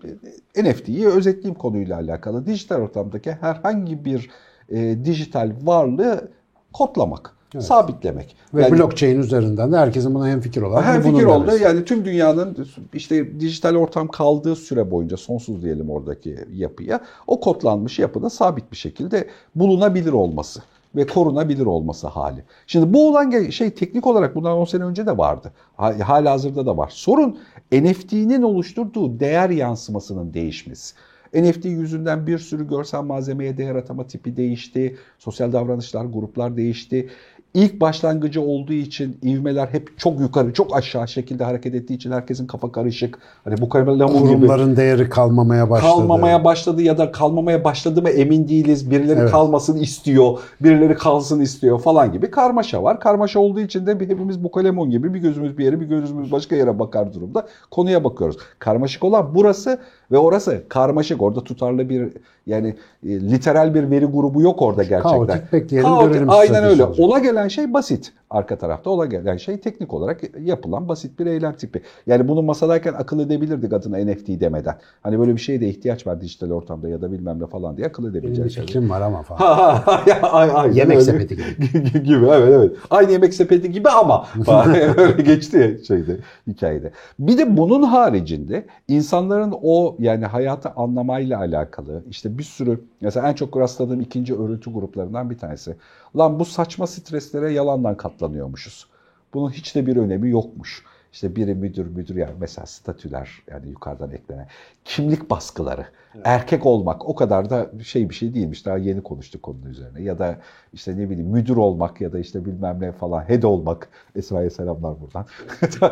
NFT'yi 0.57 1.07
özetleyeyim 1.07 1.55
konuyla 1.55 1.97
alakalı. 1.97 2.45
Dijital 2.45 2.75
ortamdaki 2.75 3.31
herhangi 3.31 4.05
bir 4.05 4.29
e, 4.69 5.05
dijital 5.05 5.51
varlığı 5.61 6.31
kodlamak, 6.73 7.35
Evet. 7.55 7.63
sabitlemek. 7.65 8.35
Ve 8.53 8.61
Yani- 8.61 8.77
blockchain 8.77 9.19
üzerinden 9.19 9.71
de 9.71 9.77
herkesin 9.77 10.15
buna 10.15 10.27
hemfikir 10.27 10.61
olan. 10.61 10.83
hem 10.83 11.01
fikir 11.01 11.23
oldu. 11.25 11.47
demesi. 11.47 11.63
Yani 11.63 11.85
tüm 11.85 12.05
dünyanın 12.05 12.67
işte 12.93 13.39
dijital 13.39 13.75
ortam 13.75 14.07
kaldığı 14.07 14.55
süre 14.55 14.91
boyunca 14.91 15.17
sonsuz 15.17 15.63
diyelim 15.63 15.89
oradaki 15.89 16.35
yapıya 16.53 16.99
o 17.27 17.39
kodlanmış 17.39 17.99
yapının 17.99 18.27
sabit 18.27 18.71
bir 18.71 18.77
şekilde 18.77 19.27
bulunabilir 19.55 20.11
olması 20.11 20.61
ve 20.95 21.07
korunabilir 21.07 21.65
olması 21.65 22.07
hali. 22.07 22.43
Şimdi 22.67 22.93
bu 22.93 23.09
olan 23.09 23.49
şey 23.49 23.69
teknik 23.71 24.07
olarak 24.07 24.35
bundan 24.35 24.57
10 24.57 24.65
sene 24.65 24.83
önce 24.83 25.05
de 25.05 25.17
vardı. 25.17 25.51
Ha- 25.77 25.95
Hala 26.07 26.31
hazırda 26.31 26.65
da 26.65 26.77
var. 26.77 26.89
Sorun 26.93 27.37
NFT'nin 27.71 28.41
oluşturduğu 28.41 29.19
değer 29.19 29.49
yansımasının 29.49 30.33
değişmesi. 30.33 30.95
NFT 31.35 31.65
yüzünden 31.69 32.27
bir 32.27 32.37
sürü 32.37 32.67
görsel 32.67 33.01
malzemeye 33.01 33.57
değer 33.57 33.75
atama 33.75 34.07
tipi 34.07 34.37
değişti. 34.37 34.95
Sosyal 35.19 35.51
davranışlar, 35.53 36.05
gruplar 36.05 36.57
değişti. 36.57 37.09
İlk 37.53 37.81
başlangıcı 37.81 38.41
olduğu 38.41 38.73
için 38.73 39.17
ivmeler 39.23 39.67
hep 39.67 39.99
çok 39.99 40.19
yukarı, 40.19 40.53
çok 40.53 40.75
aşağı 40.75 41.07
şekilde 41.07 41.43
hareket 41.43 41.75
ettiği 41.75 41.93
için 41.93 42.11
herkesin 42.11 42.47
kafa 42.47 42.71
karışık. 42.71 43.17
Hani 43.43 43.55
bu 43.61 43.69
lamu 43.75 44.19
gibi 44.19 44.27
Kurumların 44.27 44.75
değeri 44.75 45.09
kalmamaya 45.09 45.69
başladı. 45.69 45.91
kalmamaya 45.91 46.43
başladı 46.43 46.81
ya 46.81 46.97
da 46.97 47.11
kalmamaya 47.11 47.63
başladı 47.63 48.01
mı 48.01 48.09
emin 48.09 48.47
değiliz. 48.47 48.91
Birileri 48.91 49.19
Evet. 49.19 49.31
kalmasın 49.31 49.77
istiyor, 49.77 50.39
birileri 50.61 50.95
kalsın 50.95 51.39
istiyor 51.39 51.79
falan 51.79 52.11
gibi 52.11 52.31
karmaşa 52.31 52.83
var. 52.83 52.99
Karmaşa 52.99 53.39
olduğu 53.39 53.59
için 53.59 53.87
de 53.87 53.91
hepimiz 53.91 54.43
bu 54.43 54.51
kalemon 54.51 54.89
gibi 54.89 55.13
bir 55.13 55.19
gözümüz 55.19 55.57
bir 55.57 55.65
yere 55.65 55.79
bir 55.81 55.85
gözümüz 55.85 56.31
başka 56.31 56.55
yere 56.55 56.79
bakar 56.79 57.13
durumda 57.13 57.47
konuya 57.71 58.03
bakıyoruz. 58.03 58.37
Karmaşık 58.59 59.03
olan 59.03 59.35
burası 59.35 59.79
ve 60.11 60.17
orası 60.17 60.63
karmaşık. 60.69 61.21
Orada 61.21 61.43
tutarlı 61.43 61.89
bir 61.89 62.09
yani 62.47 62.75
e, 63.05 63.09
literal 63.21 63.73
bir 63.73 63.91
veri 63.91 64.05
grubu 64.05 64.41
yok 64.41 64.61
orada 64.61 64.83
gerçekten. 64.83 65.11
Kaotik 65.27 65.53
bekleyelim, 65.53 65.89
Kaotik, 65.89 66.09
görelim 66.13 66.29
Aynen 66.29 66.63
öyle. 66.63 66.83
olacak. 66.85 66.99
Ola 67.05 67.19
gelen 67.19 67.42
şey 67.49 67.73
basit. 67.73 68.13
Arka 68.33 68.57
tarafta 68.57 68.89
ola 68.89 69.05
gelen 69.05 69.37
şey 69.37 69.59
teknik 69.59 69.93
olarak 69.93 70.21
yapılan 70.39 70.87
basit 70.89 71.19
bir 71.19 71.25
eylem 71.25 71.53
tipi. 71.53 71.81
Yani 72.07 72.27
bunu 72.27 72.41
masadayken 72.41 72.93
akıl 72.93 73.19
edebilirdik 73.19 73.73
adına 73.73 73.97
NFT 73.97 74.27
demeden. 74.27 74.75
Hani 75.01 75.19
böyle 75.19 75.31
bir 75.35 75.41
şeye 75.41 75.61
de 75.61 75.67
ihtiyaç 75.69 76.07
var 76.07 76.21
dijital 76.21 76.51
ortamda 76.51 76.89
ya 76.89 77.01
da 77.01 77.11
bilmem 77.11 77.39
ne 77.39 77.47
falan 77.47 77.77
diye 77.77 77.87
akıl 77.87 78.03
Benim 78.03 78.15
edebileceği 78.15 78.45
bir 78.45 78.49
şeyler. 78.51 78.67
fikrim 78.67 78.89
var 78.89 79.01
ama 79.01 79.23
falan. 79.23 79.81
Ay- 80.21 80.77
Yemek 80.77 80.97
öyle. 80.97 81.05
sepeti 81.05 81.35
gibi. 81.63 82.03
gibi 82.03 82.25
evet 82.25 82.53
evet. 82.55 82.75
Aynı 82.89 83.11
yemek 83.11 83.33
sepeti 83.33 83.71
gibi 83.71 83.89
ama 83.89 84.27
öyle 84.97 85.21
geçti 85.21 85.57
ya 85.57 85.83
şeyde 85.85 86.17
hikayede. 86.47 86.91
Bir 87.19 87.37
de 87.37 87.57
bunun 87.57 87.83
haricinde 87.83 88.65
insanların 88.87 89.53
o 89.61 89.95
yani 89.99 90.25
hayatı 90.25 90.69
anlamayla 90.69 91.39
alakalı 91.39 92.03
işte 92.09 92.37
bir 92.37 92.43
sürü 92.43 92.81
mesela 93.01 93.29
en 93.29 93.33
çok 93.33 93.57
rastladığım 93.57 94.01
ikinci 94.01 94.35
örüntü 94.35 94.73
gruplarından 94.73 95.29
bir 95.29 95.37
tanesi. 95.37 95.75
Lan 96.17 96.39
bu 96.39 96.45
saçma 96.45 96.87
streslere 96.87 97.51
yalandan 97.51 97.97
katlanıyormuşuz. 98.23 98.87
Bunun 99.33 99.49
hiç 99.49 99.75
de 99.75 99.85
bir 99.85 99.97
önemi 99.97 100.29
yokmuş. 100.29 100.83
İşte 101.13 101.35
biri 101.35 101.55
müdür 101.55 101.85
müdür 101.85 102.15
yani 102.15 102.33
mesela 102.39 102.65
statüler 102.65 103.29
yani 103.51 103.69
yukarıdan 103.69 104.11
eklenen 104.11 104.47
kimlik 104.85 105.29
baskıları. 105.29 105.85
Erkek 106.23 106.65
olmak 106.65 107.09
o 107.09 107.15
kadar 107.15 107.49
da 107.49 107.71
şey 107.83 108.09
bir 108.09 108.15
şey 108.15 108.33
değilmiş. 108.33 108.65
Daha 108.65 108.77
yeni 108.77 109.03
konuştuk 109.03 109.43
konunun 109.43 109.65
üzerine. 109.65 110.01
Ya 110.01 110.19
da 110.19 110.39
işte 110.73 110.97
ne 110.97 111.09
bileyim 111.09 111.31
müdür 111.31 111.55
olmak 111.55 112.01
ya 112.01 112.13
da 112.13 112.19
işte 112.19 112.45
bilmem 112.45 112.77
ne 112.81 112.91
falan 112.91 113.29
head 113.29 113.43
olmak. 113.43 113.89
Esra'ya 114.15 114.49
selamlar 114.49 114.95
buradan. 115.01 115.25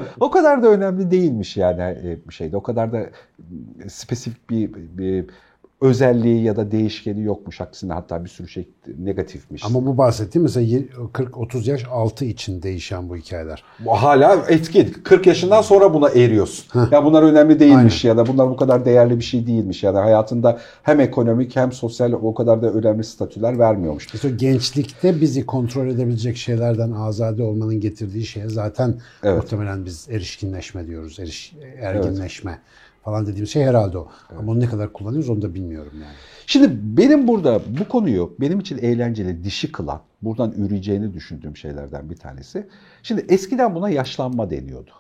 o 0.20 0.32
kadar 0.32 0.64
da 0.64 0.68
önemli 0.68 1.12
değilmiş 1.12 1.58
yani 1.58 1.82
e, 1.82 2.18
bir 2.28 2.34
şeyde. 2.34 2.58
O 2.58 2.64
kadar 2.64 2.92
da 2.92 3.00
e, 3.00 3.90
spesifik 3.90 4.50
bir, 4.50 4.74
bir 4.74 5.26
özelliği 5.82 6.44
ya 6.44 6.56
da 6.56 6.72
değişkeni 6.72 7.24
yokmuş. 7.24 7.62
Aksine 7.62 7.94
hatta 7.94 8.24
bir 8.24 8.30
sürü 8.30 8.48
şey 8.48 8.70
negatifmiş. 9.00 9.66
Ama 9.66 9.86
bu 9.86 9.98
bahsettiğim 9.98 10.44
mesela 10.44 10.80
40-30 11.14 11.70
yaş 11.70 11.86
altı 11.92 12.26
için 12.26 12.62
değişen 12.62 13.10
bu 13.10 13.18
hikayeler. 13.18 13.64
Bu 13.86 13.92
hala 13.92 14.46
etkin. 14.50 14.94
40 15.04 15.28
yaşından 15.28 15.62
sonra 15.62 15.94
buna 15.94 16.10
eriyorsun. 16.10 16.66
Ya 16.92 17.06
bunlar 17.06 17.24
önemli 17.24 17.60
değilmiş 17.60 18.06
ya 18.06 18.18
da 18.18 18.28
bunlar 18.28 18.50
bu 18.50 18.56
kadar 18.56 18.86
değerli 18.86 19.20
bir 19.20 19.24
şey 19.24 19.48
değilmiş 19.48 19.84
ya 19.84 19.94
da 19.94 20.02
hayatında 20.04 20.60
hem 20.84 21.00
ekonomik 21.00 21.56
hem 21.56 21.72
sosyal 21.72 22.12
o 22.12 22.34
kadar 22.34 22.62
da 22.62 22.72
önemli 22.72 23.04
statüler 23.04 23.60
vermiyormuş. 23.60 24.14
İşte 24.14 24.30
gençlikte 24.30 25.22
bizi 25.22 25.46
kontrol 25.46 25.88
edebilecek 25.88 26.38
şeylerden 26.38 26.92
azade 26.92 27.44
olmanın 27.44 27.80
getirdiği 27.80 28.26
şeye 28.26 28.50
zaten 28.50 28.96
Evet. 29.24 29.44
muhtemelen 29.44 29.86
biz 29.86 30.08
erişkinleşme 30.10 30.88
diyoruz. 30.88 31.20
Eriş, 31.20 31.54
erginleşme 31.82 32.60
falan 33.03 33.25
dediğimiz 33.25 33.50
şey 33.50 33.63
herhalde 33.63 33.98
o. 33.98 34.08
Ama 34.38 34.51
onu 34.51 34.60
ne 34.60 34.65
kadar 34.65 34.93
kullanıyoruz 34.93 35.29
onu 35.29 35.41
da 35.41 35.53
bilmiyorum 35.53 35.93
yani. 35.93 36.13
Şimdi 36.48 36.70
benim 36.98 37.27
burada 37.27 37.62
bu 37.79 37.88
konuyu 37.88 38.36
benim 38.39 38.60
için 38.60 38.77
eğlenceli, 38.77 39.43
dişi 39.43 39.72
kılan, 39.72 40.01
buradan 40.22 40.51
üreyeceğini 40.51 41.13
düşündüğüm 41.13 41.58
şeylerden 41.58 42.10
bir 42.10 42.15
tanesi. 42.15 42.67
Şimdi 43.03 43.25
eskiden 43.29 43.75
buna 43.75 43.89
yaşlanma 43.89 44.50
deniyordu. 44.50 44.91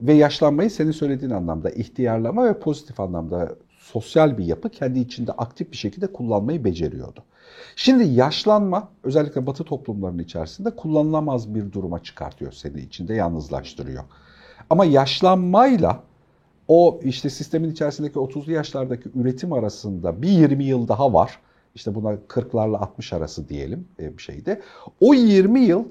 Ve 0.00 0.12
yaşlanmayı 0.12 0.70
senin 0.70 0.90
söylediğin 0.90 1.30
anlamda 1.30 1.70
ihtiyarlama 1.70 2.44
ve 2.44 2.58
pozitif 2.58 3.00
anlamda 3.00 3.56
sosyal 3.78 4.38
bir 4.38 4.44
yapı 4.44 4.68
kendi 4.68 4.98
içinde 4.98 5.32
aktif 5.32 5.72
bir 5.72 5.76
şekilde 5.76 6.06
kullanmayı 6.06 6.64
beceriyordu. 6.64 7.24
Şimdi 7.76 8.04
yaşlanma 8.04 8.88
özellikle 9.02 9.46
batı 9.46 9.64
toplumlarının 9.64 10.22
içerisinde 10.22 10.70
kullanılamaz 10.70 11.54
bir 11.54 11.72
duruma 11.72 12.02
çıkartıyor 12.02 12.52
seni 12.52 12.80
içinde 12.80 13.14
yalnızlaştırıyor. 13.14 14.04
Ama 14.70 14.84
yaşlanmayla 14.84 16.02
o 16.68 17.00
işte 17.02 17.30
sistemin 17.30 17.70
içerisindeki 17.70 18.18
30'lu 18.18 18.52
yaşlardaki 18.52 19.08
üretim 19.14 19.52
arasında 19.52 20.22
bir 20.22 20.28
20 20.28 20.64
yıl 20.64 20.88
daha 20.88 21.12
var. 21.12 21.38
İşte 21.74 21.94
buna 21.94 22.12
40'larla 22.12 22.76
60 22.76 23.12
arası 23.12 23.48
diyelim 23.48 23.88
e, 24.00 24.18
bir 24.18 24.22
şeyde. 24.22 24.60
O 25.00 25.14
20 25.14 25.60
yıl 25.60 25.84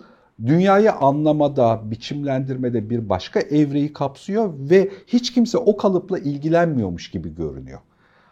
dünyayı 0.45 0.91
anlamada, 0.91 1.91
biçimlendirmede 1.91 2.89
bir 2.89 3.09
başka 3.09 3.39
evreyi 3.39 3.93
kapsıyor 3.93 4.53
ve 4.57 4.91
hiç 5.07 5.33
kimse 5.33 5.57
o 5.57 5.77
kalıpla 5.77 6.19
ilgilenmiyormuş 6.19 7.11
gibi 7.11 7.35
görünüyor. 7.35 7.79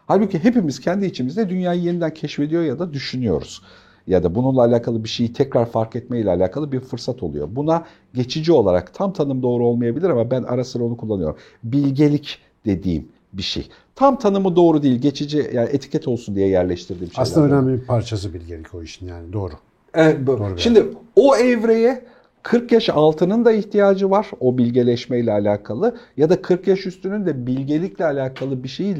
Halbuki 0.06 0.44
hepimiz 0.44 0.80
kendi 0.80 1.06
içimizde 1.06 1.48
dünyayı 1.48 1.82
yeniden 1.82 2.14
keşfediyor 2.14 2.62
ya 2.62 2.78
da 2.78 2.92
düşünüyoruz. 2.92 3.62
Ya 4.06 4.22
da 4.22 4.34
bununla 4.34 4.62
alakalı 4.62 5.04
bir 5.04 5.08
şeyi 5.08 5.32
tekrar 5.32 5.66
fark 5.66 5.96
etme 5.96 6.20
ile 6.20 6.30
alakalı 6.30 6.72
bir 6.72 6.80
fırsat 6.80 7.22
oluyor. 7.22 7.48
Buna 7.50 7.84
geçici 8.14 8.52
olarak 8.52 8.94
tam 8.94 9.12
tanım 9.12 9.42
doğru 9.42 9.66
olmayabilir 9.66 10.10
ama 10.10 10.30
ben 10.30 10.42
ara 10.42 10.64
sıra 10.64 10.84
onu 10.84 10.96
kullanıyorum. 10.96 11.36
Bilgelik 11.64 12.38
dediğim 12.66 13.08
bir 13.32 13.42
şey. 13.42 13.68
Tam 13.94 14.18
tanımı 14.18 14.56
doğru 14.56 14.82
değil. 14.82 15.00
Geçici 15.00 15.50
yani 15.54 15.68
etiket 15.72 16.08
olsun 16.08 16.34
diye 16.34 16.48
yerleştirdiğim 16.48 17.12
şeyler. 17.12 17.22
Aslında 17.22 17.46
önemli 17.46 17.80
bir 17.80 17.86
parçası 17.86 18.34
bilgelik 18.34 18.74
o 18.74 18.82
işin 18.82 19.06
yani 19.06 19.32
doğru. 19.32 19.52
Evet, 19.94 20.26
Doğru 20.26 20.58
Şimdi 20.58 20.84
o 21.16 21.36
evreye 21.36 22.04
40 22.42 22.72
yaş 22.72 22.88
altının 22.88 23.44
da 23.44 23.52
ihtiyacı 23.52 24.10
var 24.10 24.30
o 24.40 24.58
bilgeleşme 24.58 25.18
ile 25.18 25.32
alakalı 25.32 25.96
ya 26.16 26.30
da 26.30 26.42
40 26.42 26.68
yaş 26.68 26.86
üstünün 26.86 27.26
de 27.26 27.46
bilgelikle 27.46 28.04
alakalı 28.04 28.62
bir 28.62 28.68
şeyi 28.68 28.96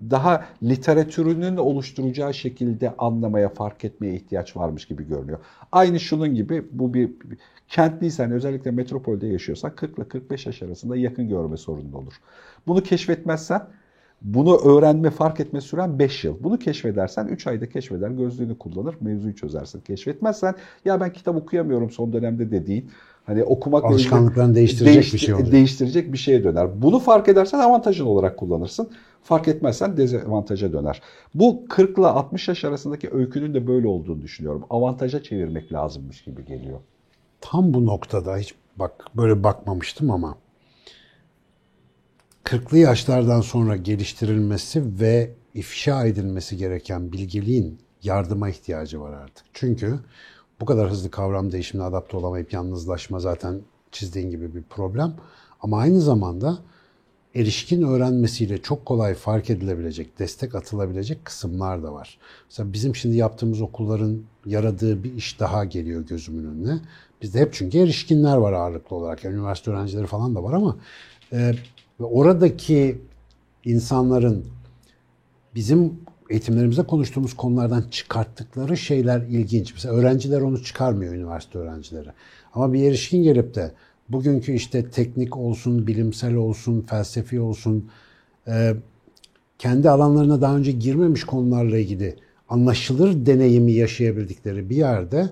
daha 0.00 0.44
literatürünün 0.62 1.56
oluşturacağı 1.56 2.34
şekilde 2.34 2.94
anlamaya, 2.98 3.48
fark 3.48 3.84
etmeye 3.84 4.14
ihtiyaç 4.14 4.56
varmış 4.56 4.86
gibi 4.88 5.06
görünüyor. 5.06 5.38
Aynı 5.72 6.00
şunun 6.00 6.34
gibi 6.34 6.64
bu 6.72 6.94
bir, 6.94 7.10
kentliysen 7.68 8.32
özellikle 8.32 8.70
metropolde 8.70 9.26
yaşıyorsan 9.26 9.74
40 9.76 9.98
ile 9.98 10.08
45 10.08 10.46
yaş 10.46 10.62
arasında 10.62 10.96
yakın 10.96 11.28
görme 11.28 11.56
sorunun 11.56 11.92
olur. 11.92 12.14
Bunu 12.66 12.82
keşfetmezsen 12.82 13.62
bunu 14.22 14.56
öğrenme, 14.56 15.10
fark 15.10 15.40
etme 15.40 15.60
süren 15.60 15.98
5 15.98 16.24
yıl. 16.24 16.44
Bunu 16.44 16.58
keşfedersen 16.58 17.26
3 17.26 17.46
ayda 17.46 17.68
keşfeder, 17.68 18.10
gözlüğünü 18.10 18.58
kullanır, 18.58 18.96
mevzuyu 19.00 19.34
çözersin. 19.34 19.80
Keşfetmezsen 19.80 20.54
ya 20.84 21.00
ben 21.00 21.12
kitap 21.12 21.36
okuyamıyorum 21.36 21.90
son 21.90 22.12
dönemde 22.12 22.50
dediğin 22.50 22.90
hani 23.26 23.44
okumak 23.44 23.84
alışkanlıklarını 23.84 24.54
değiştirecek 24.54 24.94
değiştir, 24.94 25.14
bir 25.14 25.18
şey 25.18 25.34
olur. 25.34 25.52
Değiştirecek 25.52 26.12
bir 26.12 26.18
şeye 26.18 26.44
döner. 26.44 26.82
Bunu 26.82 26.98
fark 26.98 27.28
edersen 27.28 27.58
avantajın 27.58 28.06
olarak 28.06 28.36
kullanırsın. 28.36 28.90
Fark 29.26 29.48
etmezsen 29.48 29.96
dezavantaja 29.96 30.72
döner. 30.72 31.02
Bu 31.34 31.64
40 31.68 31.98
ile 31.98 32.06
60 32.06 32.48
yaş 32.48 32.64
arasındaki 32.64 33.10
öykünün 33.10 33.54
de 33.54 33.66
böyle 33.66 33.88
olduğunu 33.88 34.22
düşünüyorum. 34.22 34.64
Avantaja 34.70 35.22
çevirmek 35.22 35.72
lazımmış 35.72 36.24
gibi 36.24 36.44
geliyor. 36.44 36.80
Tam 37.40 37.74
bu 37.74 37.86
noktada 37.86 38.36
hiç 38.36 38.54
bak 38.76 39.04
böyle 39.16 39.44
bakmamıştım 39.44 40.10
ama 40.10 40.38
40'lı 42.44 42.78
yaşlardan 42.78 43.40
sonra 43.40 43.76
geliştirilmesi 43.76 45.00
ve 45.00 45.34
ifşa 45.54 46.04
edilmesi 46.04 46.56
gereken 46.56 47.12
bilgeliğin 47.12 47.78
yardıma 48.02 48.48
ihtiyacı 48.48 49.00
var 49.00 49.12
artık. 49.12 49.46
Çünkü 49.52 49.98
bu 50.60 50.64
kadar 50.64 50.90
hızlı 50.90 51.10
kavram 51.10 51.52
değişimine 51.52 51.86
adapte 51.86 52.16
olamayıp 52.16 52.52
yalnızlaşma 52.52 53.20
zaten 53.20 53.60
çizdiğin 53.92 54.30
gibi 54.30 54.54
bir 54.54 54.62
problem. 54.62 55.14
Ama 55.60 55.78
aynı 55.78 56.00
zamanda 56.00 56.58
erişkin 57.36 57.82
öğrenmesiyle 57.82 58.62
çok 58.62 58.86
kolay 58.86 59.14
fark 59.14 59.50
edilebilecek, 59.50 60.18
destek 60.18 60.54
atılabilecek 60.54 61.24
kısımlar 61.24 61.82
da 61.82 61.92
var. 61.92 62.18
Mesela 62.50 62.72
bizim 62.72 62.96
şimdi 62.96 63.16
yaptığımız 63.16 63.60
okulların 63.60 64.22
yaradığı 64.46 65.04
bir 65.04 65.14
iş 65.14 65.40
daha 65.40 65.64
geliyor 65.64 66.06
gözümün 66.06 66.44
önüne. 66.44 66.80
Bizde 67.22 67.40
hep 67.40 67.52
çünkü 67.52 67.78
erişkinler 67.78 68.36
var 68.36 68.52
ağırlıklı 68.52 68.96
olarak. 68.96 69.24
Yani 69.24 69.34
üniversite 69.34 69.70
öğrencileri 69.70 70.06
falan 70.06 70.34
da 70.34 70.42
var 70.42 70.52
ama 70.52 70.76
e, 71.32 71.52
oradaki 71.98 72.98
insanların 73.64 74.46
bizim 75.54 76.00
eğitimlerimizde 76.30 76.82
konuştuğumuz 76.82 77.34
konulardan 77.34 77.84
çıkarttıkları 77.90 78.76
şeyler 78.76 79.20
ilginç. 79.20 79.72
Mesela 79.72 79.94
öğrenciler 79.94 80.40
onu 80.40 80.62
çıkarmıyor 80.62 81.14
üniversite 81.14 81.58
öğrencileri. 81.58 82.08
Ama 82.54 82.72
bir 82.72 82.82
erişkin 82.82 83.22
gelip 83.22 83.54
de 83.54 83.72
bugünkü 84.08 84.52
işte 84.52 84.90
teknik 84.90 85.36
olsun, 85.36 85.86
bilimsel 85.86 86.34
olsun, 86.34 86.80
felsefi 86.80 87.40
olsun, 87.40 87.90
e, 88.46 88.74
kendi 89.58 89.90
alanlarına 89.90 90.40
daha 90.40 90.56
önce 90.56 90.72
girmemiş 90.72 91.24
konularla 91.24 91.78
ilgili 91.78 92.16
anlaşılır 92.48 93.26
deneyimi 93.26 93.72
yaşayabildikleri 93.72 94.70
bir 94.70 94.76
yerde 94.76 95.30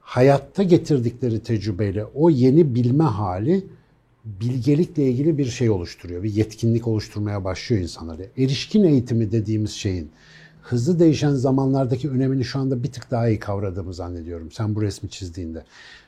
hayatta 0.00 0.62
getirdikleri 0.62 1.40
tecrübeyle 1.40 2.04
o 2.04 2.30
yeni 2.30 2.74
bilme 2.74 3.04
hali 3.04 3.66
bilgelikle 4.24 5.08
ilgili 5.08 5.38
bir 5.38 5.44
şey 5.44 5.70
oluşturuyor. 5.70 6.22
Bir 6.22 6.32
yetkinlik 6.32 6.88
oluşturmaya 6.88 7.44
başlıyor 7.44 7.82
insanları. 7.82 8.26
Erişkin 8.38 8.84
eğitimi 8.84 9.32
dediğimiz 9.32 9.70
şeyin 9.70 10.10
hızlı 10.62 10.98
değişen 10.98 11.32
zamanlardaki 11.34 12.10
önemini 12.10 12.44
şu 12.44 12.58
anda 12.58 12.82
bir 12.82 12.92
tık 12.92 13.10
daha 13.10 13.28
iyi 13.28 13.38
kavradığımı 13.38 13.94
zannediyorum. 13.94 14.50
Sen 14.50 14.74
bu 14.74 14.82
resmi 14.82 15.10
çizdiğinde. 15.10 15.64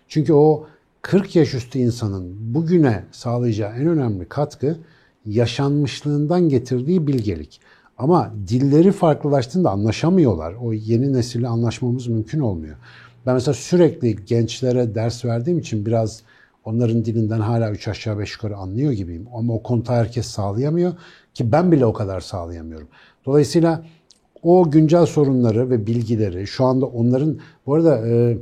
Çünkü 0.09 0.33
o 0.33 0.67
40 1.07 1.37
yaş 1.37 1.55
üstü 1.55 1.79
insanın 1.79 2.55
bugüne 2.55 3.05
sağlayacağı 3.12 3.73
en 3.73 3.87
önemli 3.87 4.25
katkı 4.29 4.79
yaşanmışlığından 5.27 6.49
getirdiği 6.49 7.07
bilgelik. 7.07 7.61
Ama 7.99 8.33
dilleri 8.49 8.92
farklılaştığında 8.92 9.71
anlaşamıyorlar. 9.71 10.55
O 10.62 10.73
yeni 10.73 11.12
nesille 11.12 11.49
anlaşmamız 11.49 12.07
mümkün 12.07 12.40
olmuyor. 12.40 12.77
Ben 13.27 13.35
mesela 13.35 13.55
sürekli 13.55 14.25
gençlere 14.25 14.95
ders 14.95 15.25
verdiğim 15.25 15.59
için 15.59 15.87
biraz 15.87 16.23
onların 16.64 17.05
dilinden 17.05 17.40
hala 17.40 17.71
üç 17.71 17.88
aşağı 17.88 18.19
beş 18.19 18.33
yukarı 18.33 18.57
anlıyor 18.57 18.92
gibiyim. 18.92 19.27
Ama 19.35 19.55
o 19.55 19.62
kontağı 19.62 19.97
herkes 19.97 20.27
sağlayamıyor 20.27 20.92
ki 21.35 21.53
ben 21.53 21.73
bile 21.73 21.87
o 21.87 21.92
kadar 21.92 22.21
sağlayamıyorum. 22.21 22.88
Dolayısıyla 23.27 23.85
o 24.42 24.71
güncel 24.71 25.07
sorunları 25.07 25.71
ve 25.71 25.87
bilgileri 25.87 26.47
şu 26.47 26.64
anda 26.64 26.87
onların 26.87 27.38
bu 27.66 27.75
arada 27.75 28.09
e, 28.09 28.38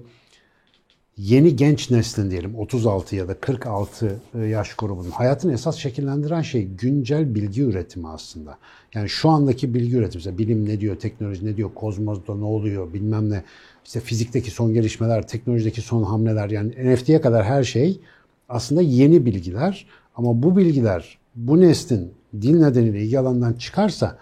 yeni 1.18 1.56
genç 1.56 1.90
neslin 1.90 2.30
diyelim 2.30 2.54
36 2.54 3.16
ya 3.16 3.28
da 3.28 3.34
46 3.40 4.20
e, 4.34 4.38
yaş 4.38 4.74
grubunun 4.74 5.10
hayatını 5.10 5.52
esas 5.52 5.76
şekillendiren 5.76 6.42
şey 6.42 6.64
güncel 6.64 7.34
bilgi 7.34 7.62
üretimi 7.62 8.08
aslında. 8.08 8.58
Yani 8.94 9.08
şu 9.08 9.28
andaki 9.28 9.74
bilgi 9.74 9.96
üretimi, 9.96 10.18
mesela 10.18 10.38
bilim 10.38 10.68
ne 10.68 10.80
diyor, 10.80 10.96
teknoloji 10.96 11.46
ne 11.46 11.56
diyor, 11.56 11.70
kozmosta 11.74 12.34
ne 12.34 12.44
oluyor 12.44 12.92
bilmem 12.92 13.30
ne, 13.30 13.42
işte 13.84 14.00
fizikteki 14.00 14.50
son 14.50 14.74
gelişmeler, 14.74 15.28
teknolojideki 15.28 15.80
son 15.80 16.02
hamleler 16.02 16.50
yani 16.50 16.94
NFT'ye 16.94 17.20
kadar 17.20 17.44
her 17.44 17.64
şey 17.64 18.00
aslında 18.48 18.82
yeni 18.82 19.26
bilgiler. 19.26 19.86
Ama 20.16 20.42
bu 20.42 20.56
bilgiler 20.56 21.18
bu 21.36 21.60
neslin 21.60 22.12
dil 22.40 22.60
nedeniyle 22.60 23.02
ilgi 23.02 23.18
alanından 23.18 23.52
çıkarsa 23.52 24.18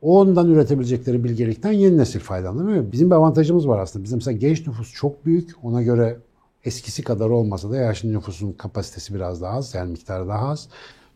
ondan 0.00 0.50
üretebilecekleri 0.50 1.24
bilgelikten 1.24 1.72
yeni 1.72 1.98
nesil 1.98 2.20
faydalanıyor. 2.20 2.92
Bizim 2.92 3.10
bir 3.10 3.14
avantajımız 3.14 3.68
var 3.68 3.78
aslında. 3.78 4.04
Bizim 4.04 4.18
mesela 4.18 4.36
genç 4.36 4.66
nüfus 4.66 4.92
çok 4.92 5.26
büyük. 5.26 5.50
Ona 5.62 5.82
göre 5.82 6.16
eskisi 6.64 7.02
kadar 7.02 7.30
olmasa 7.30 7.70
da 7.70 7.76
yaşlı 7.76 8.12
nüfusun 8.12 8.52
kapasitesi 8.52 9.14
biraz 9.14 9.42
daha 9.42 9.56
az, 9.56 9.74
yani 9.74 9.90
miktarı 9.90 10.28
daha 10.28 10.48
az. 10.48 10.68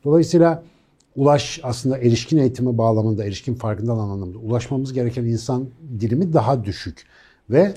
Dolayısıyla 0.04 0.62
ulaş 1.16 1.61
aslında 1.62 1.98
erişkin 1.98 2.38
eğitimi 2.38 2.78
bağlamında, 2.78 3.24
erişkin 3.24 3.54
farkındalığı 3.54 4.00
anlamında 4.00 4.38
ulaşmamız 4.38 4.92
gereken 4.92 5.24
insan 5.24 5.68
dilimi 6.00 6.32
daha 6.32 6.64
düşük. 6.64 7.06
Ve 7.50 7.74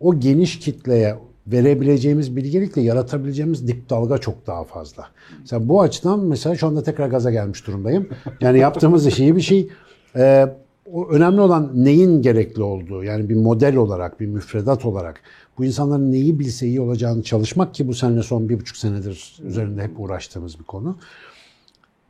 o 0.00 0.20
geniş 0.20 0.58
kitleye 0.58 1.18
verebileceğimiz 1.46 2.36
bilgelikle 2.36 2.82
yaratabileceğimiz 2.82 3.68
dip 3.68 3.90
dalga 3.90 4.18
çok 4.18 4.46
daha 4.46 4.64
fazla. 4.64 5.06
Mesela 5.40 5.68
bu 5.68 5.82
açıdan 5.82 6.20
mesela 6.20 6.56
şu 6.56 6.66
anda 6.66 6.82
tekrar 6.82 7.08
gaza 7.08 7.30
gelmiş 7.30 7.66
durumdayım. 7.66 8.08
Yani 8.40 8.58
yaptığımız 8.58 9.06
iş 9.06 9.18
iyi 9.18 9.36
bir 9.36 9.40
şey. 9.40 9.68
Ee, 10.16 10.48
o 10.90 11.08
önemli 11.08 11.40
olan 11.40 11.70
neyin 11.74 12.22
gerekli 12.22 12.62
olduğu 12.62 13.04
yani 13.04 13.28
bir 13.28 13.36
model 13.36 13.76
olarak, 13.76 14.20
bir 14.20 14.26
müfredat 14.26 14.84
olarak 14.84 15.20
bu 15.58 15.64
insanların 15.64 16.12
neyi 16.12 16.38
bilse 16.38 16.66
iyi 16.66 16.80
olacağını 16.80 17.22
çalışmak 17.22 17.74
ki 17.74 17.88
bu 17.88 17.94
seninle 17.94 18.22
son 18.22 18.48
bir 18.48 18.60
buçuk 18.60 18.76
senedir 18.76 19.36
üzerinde 19.44 19.82
hep 19.82 20.00
uğraştığımız 20.00 20.58
bir 20.58 20.64
konu. 20.64 20.96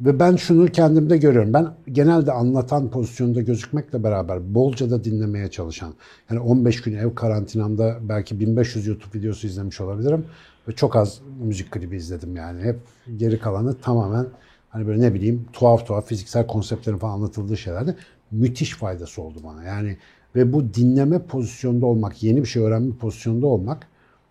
Ve 0.01 0.19
ben 0.21 0.37
şunu 0.37 0.67
kendimde 0.67 1.17
görüyorum. 1.17 1.53
Ben 1.53 1.75
genelde 1.93 2.33
anlatan 2.33 2.91
pozisyonda 2.91 3.41
gözükmekle 3.41 4.05
beraber 4.05 4.55
bolca 4.55 4.91
da 4.91 5.05
dinlemeye 5.05 5.51
çalışan. 5.51 5.95
Yani 6.31 6.41
15 6.41 6.83
gün 6.83 6.97
ev 6.97 7.15
karantinamda 7.15 7.99
belki 8.03 8.41
1500 8.41 8.87
YouTube 8.87 9.19
videosu 9.19 9.47
izlemiş 9.47 9.81
olabilirim. 9.81 10.25
Ve 10.69 10.73
çok 10.73 10.97
az 10.97 11.21
müzik 11.43 11.71
klibi 11.71 11.97
izledim 11.97 12.37
yani. 12.37 12.63
Hep 12.63 12.79
geri 13.17 13.39
kalanı 13.39 13.75
tamamen 13.75 14.27
hani 14.69 14.87
böyle 14.87 15.01
ne 15.01 15.15
bileyim 15.15 15.45
tuhaf 15.53 15.87
tuhaf 15.87 16.07
fiziksel 16.07 16.47
konseptlerin 16.47 16.99
falan 16.99 17.15
anlatıldığı 17.15 17.57
şeylerde 17.57 17.97
müthiş 18.33 18.75
faydası 18.75 19.23
oldu 19.23 19.39
bana. 19.45 19.65
Yani 19.65 19.97
ve 20.37 20.53
bu 20.53 20.75
dinleme 20.75 21.19
pozisyonda 21.19 21.87
olmak, 21.87 22.23
yeni 22.23 22.41
bir 22.41 22.47
şey 22.47 22.63
öğrenme 22.63 22.97
pozisyonda 22.97 23.47
olmak 23.47 23.87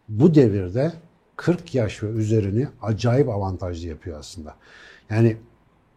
bu 0.09 0.35
devirde 0.35 0.93
40 1.35 1.75
yaş 1.75 2.03
ve 2.03 2.09
üzerini 2.09 2.67
acayip 2.81 3.29
avantajlı 3.29 3.87
yapıyor 3.87 4.19
aslında. 4.19 4.55
Yani 5.09 5.37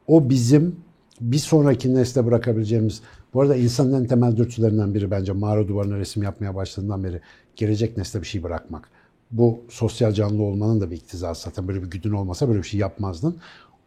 o 0.06 0.28
bizim 0.28 0.76
bir 1.20 1.38
sonraki 1.38 1.94
nesle 1.94 2.26
bırakabileceğimiz 2.26 3.02
Bu 3.34 3.40
arada 3.40 3.56
insanın 3.56 4.02
en 4.02 4.06
temel 4.06 4.36
dürtülerinden 4.36 4.94
biri 4.94 5.10
bence 5.10 5.32
mağara 5.32 5.68
duvarına 5.68 5.98
resim 5.98 6.22
yapmaya 6.22 6.54
başladığından 6.54 7.04
beri 7.04 7.20
gelecek 7.56 7.96
nesle 7.96 8.20
bir 8.20 8.26
şey 8.26 8.42
bırakmak. 8.42 8.88
Bu 9.30 9.60
sosyal 9.68 10.12
canlı 10.12 10.42
olmanın 10.42 10.80
da 10.80 10.90
bir 10.90 10.96
iktizası 10.96 11.42
zaten. 11.42 11.68
Böyle 11.68 11.82
bir 11.82 11.90
güdün 11.90 12.12
olmasa 12.12 12.48
böyle 12.48 12.58
bir 12.58 12.66
şey 12.68 12.80
yapmazdın. 12.80 13.36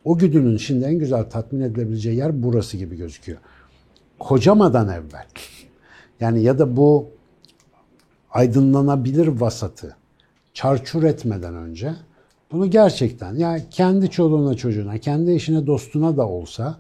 O 0.04 0.18
güdünün 0.18 0.58
şimdi 0.58 0.86
en 0.86 1.00
güzel 1.00 1.24
tatmin 1.24 1.62
edilebileceği 1.62 2.18
yer 2.18 2.44
burası 2.44 2.78
gibi 2.78 2.98
gözüküyor. 2.98 3.38
Kocamadan 4.20 4.90
evvel. 4.90 5.28
Yani 6.20 6.44
ya 6.44 6.60
da 6.60 6.78
bu 6.78 7.10
aydınlanabilir 8.32 9.28
vasatı 9.28 9.96
çarçur 10.54 11.04
etmeden 11.04 11.56
önce 11.56 11.94
bunu 12.52 12.70
gerçekten 12.70 13.36
yani 13.36 13.64
kendi 13.72 14.12
çoluğuna 14.12 14.54
çocuğuna, 14.54 14.98
kendi 14.98 15.32
eşine 15.32 15.68
dostuna 15.68 16.18
da 16.18 16.28
olsa 16.28 16.78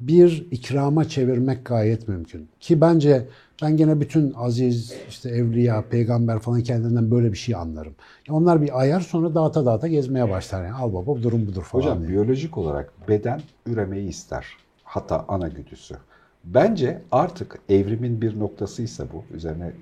bir 0.00 0.46
ikrama 0.50 1.04
çevirmek 1.04 1.64
gayet 1.64 2.08
mümkün. 2.08 2.48
Ki 2.60 2.80
bence 2.80 3.26
ben 3.62 3.76
gene 3.76 4.00
bütün 4.00 4.32
aziz, 4.36 4.94
işte 5.08 5.30
evliya, 5.30 5.84
peygamber 5.90 6.38
falan 6.38 6.62
kendinden 6.62 7.10
böyle 7.10 7.32
bir 7.32 7.36
şey 7.38 7.54
anlarım. 7.54 7.94
Onlar 8.30 8.62
bir 8.62 8.80
ayar 8.80 9.00
sonra 9.00 9.34
dağıta 9.34 9.66
dağıta 9.66 9.88
gezmeye 9.88 10.30
başlar. 10.30 10.64
Yani 10.64 10.74
al 10.74 10.92
baba 10.92 11.22
durum 11.22 11.46
budur 11.46 11.62
falan 11.62 11.82
Hocam 11.82 11.98
diye. 11.98 12.08
biyolojik 12.10 12.58
olarak 12.58 13.08
beden 13.08 13.40
üremeyi 13.66 14.08
ister. 14.08 14.46
Hatta 14.84 15.24
ana 15.28 15.48
güdüsü. 15.48 15.96
Bence 16.44 17.02
artık 17.12 17.58
evrimin 17.68 18.20
bir 18.20 18.38
noktasıysa 18.38 19.06
bu. 19.12 19.36
Üzerine 19.36 19.72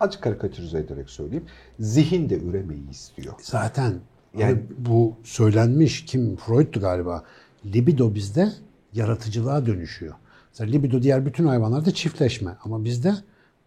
açık 0.00 0.22
karikatürize 0.22 0.78
ederek 0.78 1.10
söyleyeyim. 1.10 1.44
Zihin 1.80 2.30
de 2.30 2.38
üremeyi 2.38 2.90
istiyor. 2.90 3.34
Zaten 3.40 3.94
Yani- 4.38 4.58
bu 4.78 5.14
söylenmiş 5.24 6.04
kim 6.04 6.36
Freud'tu 6.36 6.80
galiba. 6.80 7.24
Libido 7.66 8.14
bizde 8.14 8.52
yaratıcılığa 8.92 9.66
dönüşüyor. 9.66 10.14
Mesela 10.50 10.70
libido 10.70 11.02
diğer 11.02 11.26
bütün 11.26 11.46
hayvanlarda 11.46 11.90
çiftleşme 11.90 12.56
ama 12.64 12.84
bizde 12.84 13.12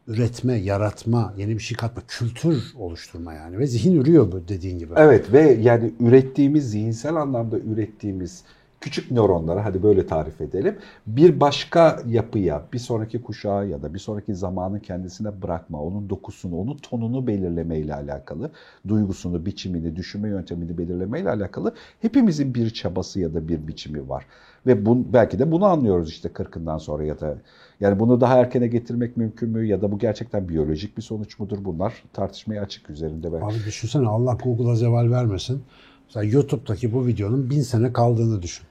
üretme, 0.08 0.54
yaratma, 0.56 1.34
yeni 1.38 1.54
bir 1.54 1.60
şey 1.60 1.78
katma, 1.78 2.02
kültür 2.08 2.74
oluşturma 2.78 3.34
yani 3.34 3.60
ve 3.60 3.68
zihin 3.68 4.02
ürüyor 4.02 4.32
bu 4.32 4.48
dediğin 4.48 4.80
gibi. 4.80 4.94
Evet 4.98 5.34
ve 5.34 5.42
yani 5.42 5.92
ürettiğimiz, 6.00 6.72
zihinsel 6.72 7.16
anlamda 7.16 7.60
ürettiğimiz 7.60 8.44
küçük 8.86 9.12
nöronlara 9.12 9.66
hadi 9.66 9.84
böyle 9.84 10.08
tarif 10.08 10.42
edelim. 10.42 10.78
Bir 11.08 11.40
başka 11.40 12.02
yapıya, 12.08 12.64
bir 12.74 12.80
sonraki 12.80 13.22
kuşağa 13.22 13.64
ya 13.64 13.82
da 13.82 13.94
bir 13.94 14.00
sonraki 14.00 14.36
zamanın 14.36 14.80
kendisine 14.80 15.42
bırakma, 15.42 15.82
onun 15.82 16.10
dokusunu, 16.10 16.60
onun 16.60 16.78
tonunu 16.78 17.28
belirlemeyle 17.28 17.96
alakalı, 17.96 18.52
duygusunu, 18.88 19.46
biçimini, 19.46 19.96
düşünme 19.96 20.30
yöntemini 20.30 20.78
belirlemeyle 20.78 21.30
alakalı 21.30 21.74
hepimizin 22.02 22.56
bir 22.56 22.70
çabası 22.70 23.20
ya 23.20 23.34
da 23.34 23.48
bir 23.48 23.68
biçimi 23.68 24.10
var. 24.10 24.26
Ve 24.68 24.86
bu, 24.86 25.14
belki 25.14 25.40
de 25.40 25.52
bunu 25.52 25.66
anlıyoruz 25.66 26.10
işte 26.10 26.30
40'ından 26.30 26.80
sonra 26.80 27.04
ya 27.04 27.20
da 27.20 27.38
yani 27.80 28.00
bunu 28.00 28.22
daha 28.22 28.38
erkene 28.38 28.68
getirmek 28.68 29.18
mümkün 29.18 29.50
mü 29.50 29.66
ya 29.66 29.82
da 29.82 29.92
bu 29.92 30.00
gerçekten 30.00 30.50
biyolojik 30.50 30.98
bir 30.98 31.02
sonuç 31.02 31.40
mudur 31.40 31.58
bunlar 31.62 32.04
tartışmaya 32.14 32.62
açık 32.62 32.90
üzerinde 32.90 33.34
belki. 33.34 33.46
Abi 33.46 33.66
düşünsene 33.66 34.08
Allah 34.08 34.38
Google'a 34.44 34.76
zeval 34.76 35.12
vermesin. 35.12 35.64
Mesela 36.08 36.24
YouTube'daki 36.24 36.94
bu 36.94 37.08
videonun 37.08 37.50
bin 37.50 37.62
sene 37.62 37.94
kaldığını 37.94 38.42
düşün. 38.42 38.68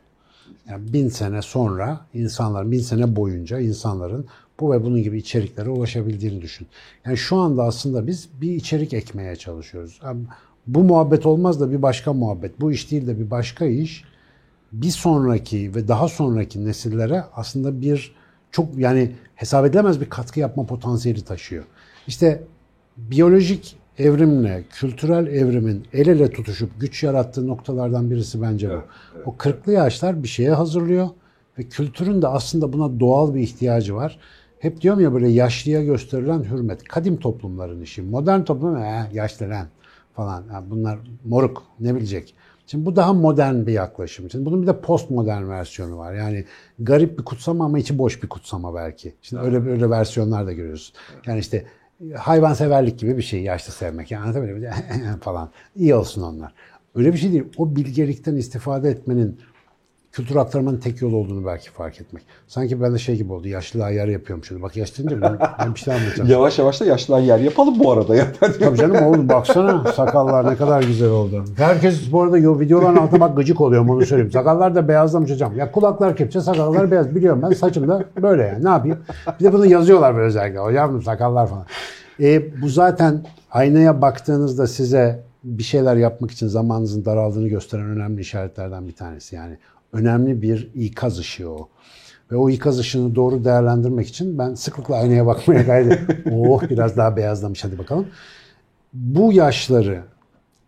Yani 0.68 0.92
bin 0.92 1.08
sene 1.08 1.42
sonra 1.42 2.06
insanlar, 2.14 2.70
bin 2.70 2.78
sene 2.78 3.16
boyunca 3.16 3.58
insanların 3.58 4.26
bu 4.60 4.72
ve 4.72 4.84
bunun 4.84 5.02
gibi 5.02 5.18
içeriklere 5.18 5.70
ulaşabildiğini 5.70 6.42
düşün. 6.42 6.66
Yani 7.06 7.16
şu 7.16 7.36
anda 7.36 7.64
aslında 7.64 8.06
biz 8.06 8.28
bir 8.40 8.50
içerik 8.50 8.92
ekmeye 8.92 9.36
çalışıyoruz. 9.36 10.00
Yani 10.04 10.20
bu 10.66 10.84
muhabbet 10.84 11.26
olmaz 11.26 11.60
da 11.60 11.70
bir 11.70 11.82
başka 11.82 12.12
muhabbet. 12.12 12.60
Bu 12.60 12.72
iş 12.72 12.90
değil 12.90 13.06
de 13.06 13.18
bir 13.18 13.30
başka 13.30 13.64
iş. 13.64 14.04
Bir 14.72 14.90
sonraki 14.90 15.74
ve 15.74 15.88
daha 15.88 16.08
sonraki 16.08 16.64
nesillere 16.64 17.24
aslında 17.34 17.80
bir 17.80 18.14
çok 18.50 18.78
yani 18.78 19.12
hesap 19.34 19.66
edilemez 19.66 20.00
bir 20.00 20.10
katkı 20.10 20.40
yapma 20.40 20.66
potansiyeli 20.66 21.22
taşıyor. 21.22 21.64
İşte 22.06 22.42
biyolojik 22.96 23.76
evrimle 23.98 24.64
kültürel 24.70 25.26
evrimin 25.26 25.86
el 25.92 26.06
ele 26.06 26.30
tutuşup 26.30 26.80
güç 26.80 27.02
yarattığı 27.02 27.46
noktalardan 27.46 28.10
birisi 28.10 28.42
bence 28.42 28.70
bu. 28.70 28.82
O 29.26 29.34
40'lı 29.34 29.72
yaşlar 29.72 30.22
bir 30.22 30.28
şeye 30.28 30.52
hazırlıyor 30.52 31.08
ve 31.58 31.62
kültürün 31.62 32.22
de 32.22 32.28
aslında 32.28 32.72
buna 32.72 33.00
doğal 33.00 33.34
bir 33.34 33.40
ihtiyacı 33.40 33.94
var. 33.94 34.18
Hep 34.58 34.80
diyorum 34.80 35.00
ya 35.00 35.14
böyle 35.14 35.28
yaşlıya 35.28 35.84
gösterilen 35.84 36.42
hürmet. 36.42 36.84
Kadim 36.84 37.16
toplumların 37.16 37.80
işi. 37.80 38.02
Modern 38.02 38.42
toplum 38.42 38.76
eh, 38.76 39.14
yaşlı 39.14 39.50
lan 39.50 39.66
falan. 40.14 40.44
Yani 40.52 40.70
bunlar 40.70 40.98
moruk 41.24 41.62
ne 41.80 41.94
bilecek. 41.94 42.34
Şimdi 42.66 42.86
bu 42.86 42.96
daha 42.96 43.12
modern 43.12 43.66
bir 43.66 43.72
yaklaşım. 43.72 44.30
Şimdi 44.30 44.44
bunun 44.44 44.62
bir 44.62 44.66
de 44.66 44.80
postmodern 44.80 45.48
versiyonu 45.48 45.98
var. 45.98 46.14
Yani 46.14 46.44
garip 46.78 47.18
bir 47.18 47.24
kutsama 47.24 47.64
ama 47.64 47.78
içi 47.78 47.98
boş 47.98 48.22
bir 48.22 48.28
kutsama 48.28 48.74
belki. 48.74 49.14
Şimdi 49.22 49.42
öyle 49.42 49.70
öyle 49.70 49.90
versiyonlar 49.90 50.46
da 50.46 50.52
görüyoruz. 50.52 50.92
Yani 51.26 51.38
işte 51.38 51.66
hayvanseverlik 52.12 52.98
gibi 52.98 53.16
bir 53.16 53.22
şey 53.22 53.42
yaşlı 53.42 53.72
sevmek. 53.72 54.10
Yani 54.10 54.22
anlatabiliyor 54.22 54.58
muyum? 54.58 55.18
falan. 55.20 55.50
İyi 55.76 55.94
olsun 55.94 56.22
onlar. 56.22 56.54
Öyle 56.94 57.12
bir 57.12 57.18
şey 57.18 57.32
değil. 57.32 57.44
O 57.56 57.76
bilgelikten 57.76 58.36
istifade 58.36 58.90
etmenin 58.90 59.40
kültür 60.14 60.36
aktarmanın 60.36 60.76
tek 60.76 61.02
yolu 61.02 61.16
olduğunu 61.16 61.46
belki 61.46 61.70
fark 61.70 62.00
etmek. 62.00 62.22
Sanki 62.48 62.82
ben 62.82 62.94
de 62.94 62.98
şey 62.98 63.16
gibi 63.16 63.32
oldu. 63.32 63.48
Yaşlılığa 63.48 63.90
yer 63.90 64.08
yapıyorum 64.08 64.44
şimdi. 64.44 64.62
Bak 64.62 64.76
yaşlanınca 64.76 65.20
ben, 65.22 65.38
ben 65.60 65.74
bir 65.74 65.80
şey 65.80 65.94
anlatacağım. 65.94 66.30
Yavaş 66.30 66.58
yavaş 66.58 66.80
da 66.80 66.84
yaşlılar 66.84 67.20
yer 67.20 67.38
yapalım 67.38 67.78
bu 67.78 67.92
arada 67.92 68.16
ya. 68.16 68.26
Tabii 68.60 68.76
canım 68.78 69.06
oğlum 69.06 69.28
baksana 69.28 69.92
sakallar 69.92 70.52
ne 70.52 70.56
kadar 70.56 70.82
güzel 70.82 71.08
oldu. 71.08 71.44
Herkes 71.56 72.12
bu 72.12 72.22
arada 72.22 72.38
yo- 72.38 72.60
videoların 72.60 72.96
altına 72.96 73.20
bak 73.20 73.36
gıcık 73.36 73.60
oluyorum 73.60 73.90
onu 73.90 74.06
söyleyeyim. 74.06 74.32
Sakallar 74.32 74.74
da 74.74 74.88
beyazlamış 74.88 75.30
hocam. 75.30 75.56
Ya 75.56 75.72
kulaklar 75.72 76.16
kepçe 76.16 76.40
sakallar 76.40 76.90
beyaz 76.90 77.14
biliyorum 77.14 77.42
ben 77.42 77.50
saçım 77.50 77.88
da 77.88 78.04
böyle 78.22 78.42
yani 78.42 78.64
ne 78.64 78.68
yapayım. 78.68 78.98
Bir 79.40 79.44
de 79.44 79.52
bunu 79.52 79.66
yazıyorlar 79.66 80.14
böyle 80.14 80.26
özellikle 80.26 80.58
hocam 80.58 81.02
sakallar 81.02 81.46
falan. 81.46 81.66
E, 82.20 82.62
bu 82.62 82.68
zaten 82.68 83.24
aynaya 83.50 84.02
baktığınızda 84.02 84.66
size 84.66 85.24
bir 85.44 85.62
şeyler 85.62 85.96
yapmak 85.96 86.30
için 86.30 86.46
zamanınızın 86.46 87.04
daraldığını 87.04 87.48
gösteren 87.48 87.84
önemli 87.84 88.20
işaretlerden 88.20 88.88
bir 88.88 88.94
tanesi. 88.96 89.36
Yani 89.36 89.58
önemli 89.94 90.42
bir 90.42 90.70
ikaz 90.74 91.18
ışığı 91.18 91.50
o. 91.50 91.68
Ve 92.30 92.36
o 92.36 92.50
ikaz 92.50 92.78
ışığını 92.78 93.14
doğru 93.14 93.44
değerlendirmek 93.44 94.08
için 94.08 94.38
ben 94.38 94.54
sıklıkla 94.54 94.96
aynaya 94.96 95.26
bakmaya 95.26 95.62
gayret. 95.62 96.00
Oh 96.32 96.62
biraz 96.62 96.96
daha 96.96 97.16
beyazlamış 97.16 97.64
hadi 97.64 97.78
bakalım. 97.78 98.06
Bu 98.92 99.32
yaşları 99.32 100.02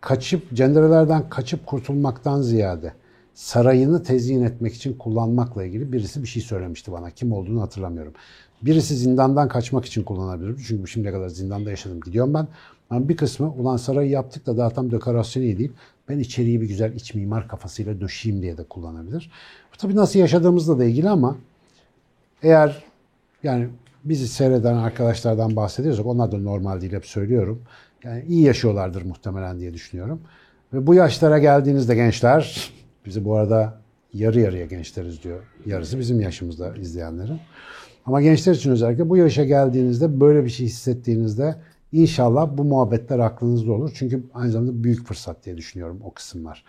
kaçıp 0.01 0.53
cenderelerden 0.53 1.29
kaçıp 1.29 1.65
kurtulmaktan 1.65 2.41
ziyade 2.41 2.93
sarayını 3.33 4.03
tezyin 4.03 4.43
etmek 4.43 4.73
için 4.73 4.93
kullanmakla 4.93 5.63
ilgili 5.63 5.91
birisi 5.91 6.23
bir 6.23 6.27
şey 6.27 6.43
söylemişti 6.43 6.91
bana. 6.91 7.11
Kim 7.11 7.31
olduğunu 7.31 7.61
hatırlamıyorum. 7.61 8.13
Birisi 8.61 8.95
zindandan 8.95 9.47
kaçmak 9.47 9.85
için 9.85 10.03
kullanabilir. 10.03 10.65
Çünkü 10.67 10.87
şimdiye 10.87 11.13
kadar 11.13 11.29
zindanda 11.29 11.69
yaşadım. 11.69 11.99
Gidiyorum 12.01 12.33
ben. 12.33 12.47
Ama 12.89 13.09
bir 13.09 13.17
kısmı 13.17 13.53
ulan 13.53 13.77
sarayı 13.77 14.09
yaptık 14.09 14.45
da 14.45 14.57
daha 14.57 14.69
tam 14.69 14.91
dekorasyonu 14.91 15.45
iyi 15.45 15.57
değil. 15.57 15.71
Ben 16.09 16.19
içeriği 16.19 16.61
bir 16.61 16.67
güzel 16.67 16.93
iç 16.93 17.13
mimar 17.13 17.47
kafasıyla 17.47 18.01
döşeyim 18.01 18.41
diye 18.41 18.57
de 18.57 18.63
kullanabilir. 18.63 19.31
Bu 19.73 19.77
tabii 19.77 19.95
nasıl 19.95 20.19
yaşadığımızla 20.19 20.79
da 20.79 20.85
ilgili 20.85 21.09
ama 21.09 21.37
eğer 22.43 22.83
yani 23.43 23.67
bizi 24.03 24.27
seyreden 24.27 24.75
arkadaşlardan 24.75 25.55
bahsediyorsak 25.55 26.05
onlar 26.05 26.31
da 26.31 26.37
normal 26.37 26.81
değil 26.81 26.93
hep 26.93 27.05
söylüyorum. 27.05 27.61
Yani 28.03 28.23
iyi 28.27 28.43
yaşıyorlardır 28.43 29.01
muhtemelen 29.01 29.59
diye 29.59 29.73
düşünüyorum. 29.73 30.21
Ve 30.73 30.87
bu 30.87 30.93
yaşlara 30.93 31.39
geldiğinizde 31.39 31.95
gençler, 31.95 32.71
bizi 33.05 33.25
bu 33.25 33.35
arada 33.35 33.77
yarı 34.13 34.39
yarıya 34.39 34.65
gençleriz 34.65 35.23
diyor. 35.23 35.43
Yarısı 35.65 35.99
bizim 35.99 36.21
yaşımızda 36.21 36.75
izleyenlerin. 36.75 37.39
Ama 38.05 38.21
gençler 38.21 38.53
için 38.53 38.71
özellikle 38.71 39.09
bu 39.09 39.17
yaşa 39.17 39.45
geldiğinizde 39.45 40.19
böyle 40.19 40.43
bir 40.43 40.49
şey 40.49 40.65
hissettiğinizde 40.65 41.55
inşallah 41.91 42.57
bu 42.57 42.63
muhabbetler 42.63 43.19
aklınızda 43.19 43.71
olur. 43.71 43.91
Çünkü 43.95 44.23
aynı 44.33 44.51
zamanda 44.51 44.83
büyük 44.83 45.07
fırsat 45.07 45.45
diye 45.45 45.57
düşünüyorum 45.57 45.99
o 46.03 46.13
kısımlar. 46.13 46.63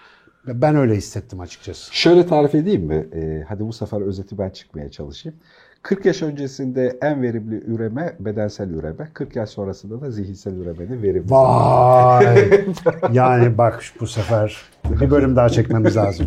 Ben 0.46 0.76
öyle 0.76 0.96
hissettim 0.96 1.40
açıkçası. 1.40 1.94
Şöyle 1.94 2.26
tarif 2.26 2.54
edeyim 2.54 2.82
mi? 2.82 3.08
Ee, 3.14 3.44
hadi 3.48 3.66
bu 3.66 3.72
sefer 3.72 4.00
özeti 4.00 4.38
ben 4.38 4.50
çıkmaya 4.50 4.90
çalışayım. 4.90 5.38
40 5.82 6.04
yaş 6.06 6.22
öncesinde 6.22 6.98
en 7.02 7.22
verimli 7.22 7.64
üreme 7.66 8.16
bedensel 8.20 8.70
üreme. 8.70 9.08
40 9.14 9.36
yaş 9.36 9.50
sonrasında 9.50 10.00
da 10.00 10.10
zihinsel 10.10 10.52
üremenin 10.52 11.02
verimli. 11.02 11.30
Vay! 11.30 12.64
yani 13.12 13.58
bak 13.58 13.82
bu 14.00 14.06
sefer 14.06 14.56
bir 15.00 15.10
bölüm 15.10 15.36
daha 15.36 15.48
çekmemiz 15.48 15.96
lazım. 15.96 16.26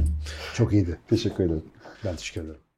Çok 0.54 0.74
iyiydi. 0.74 0.98
Teşekkür 1.10 1.44
ederim. 1.44 1.64
Ben 2.06 2.16
teşekkür 2.16 2.42
ederim. 2.42 2.71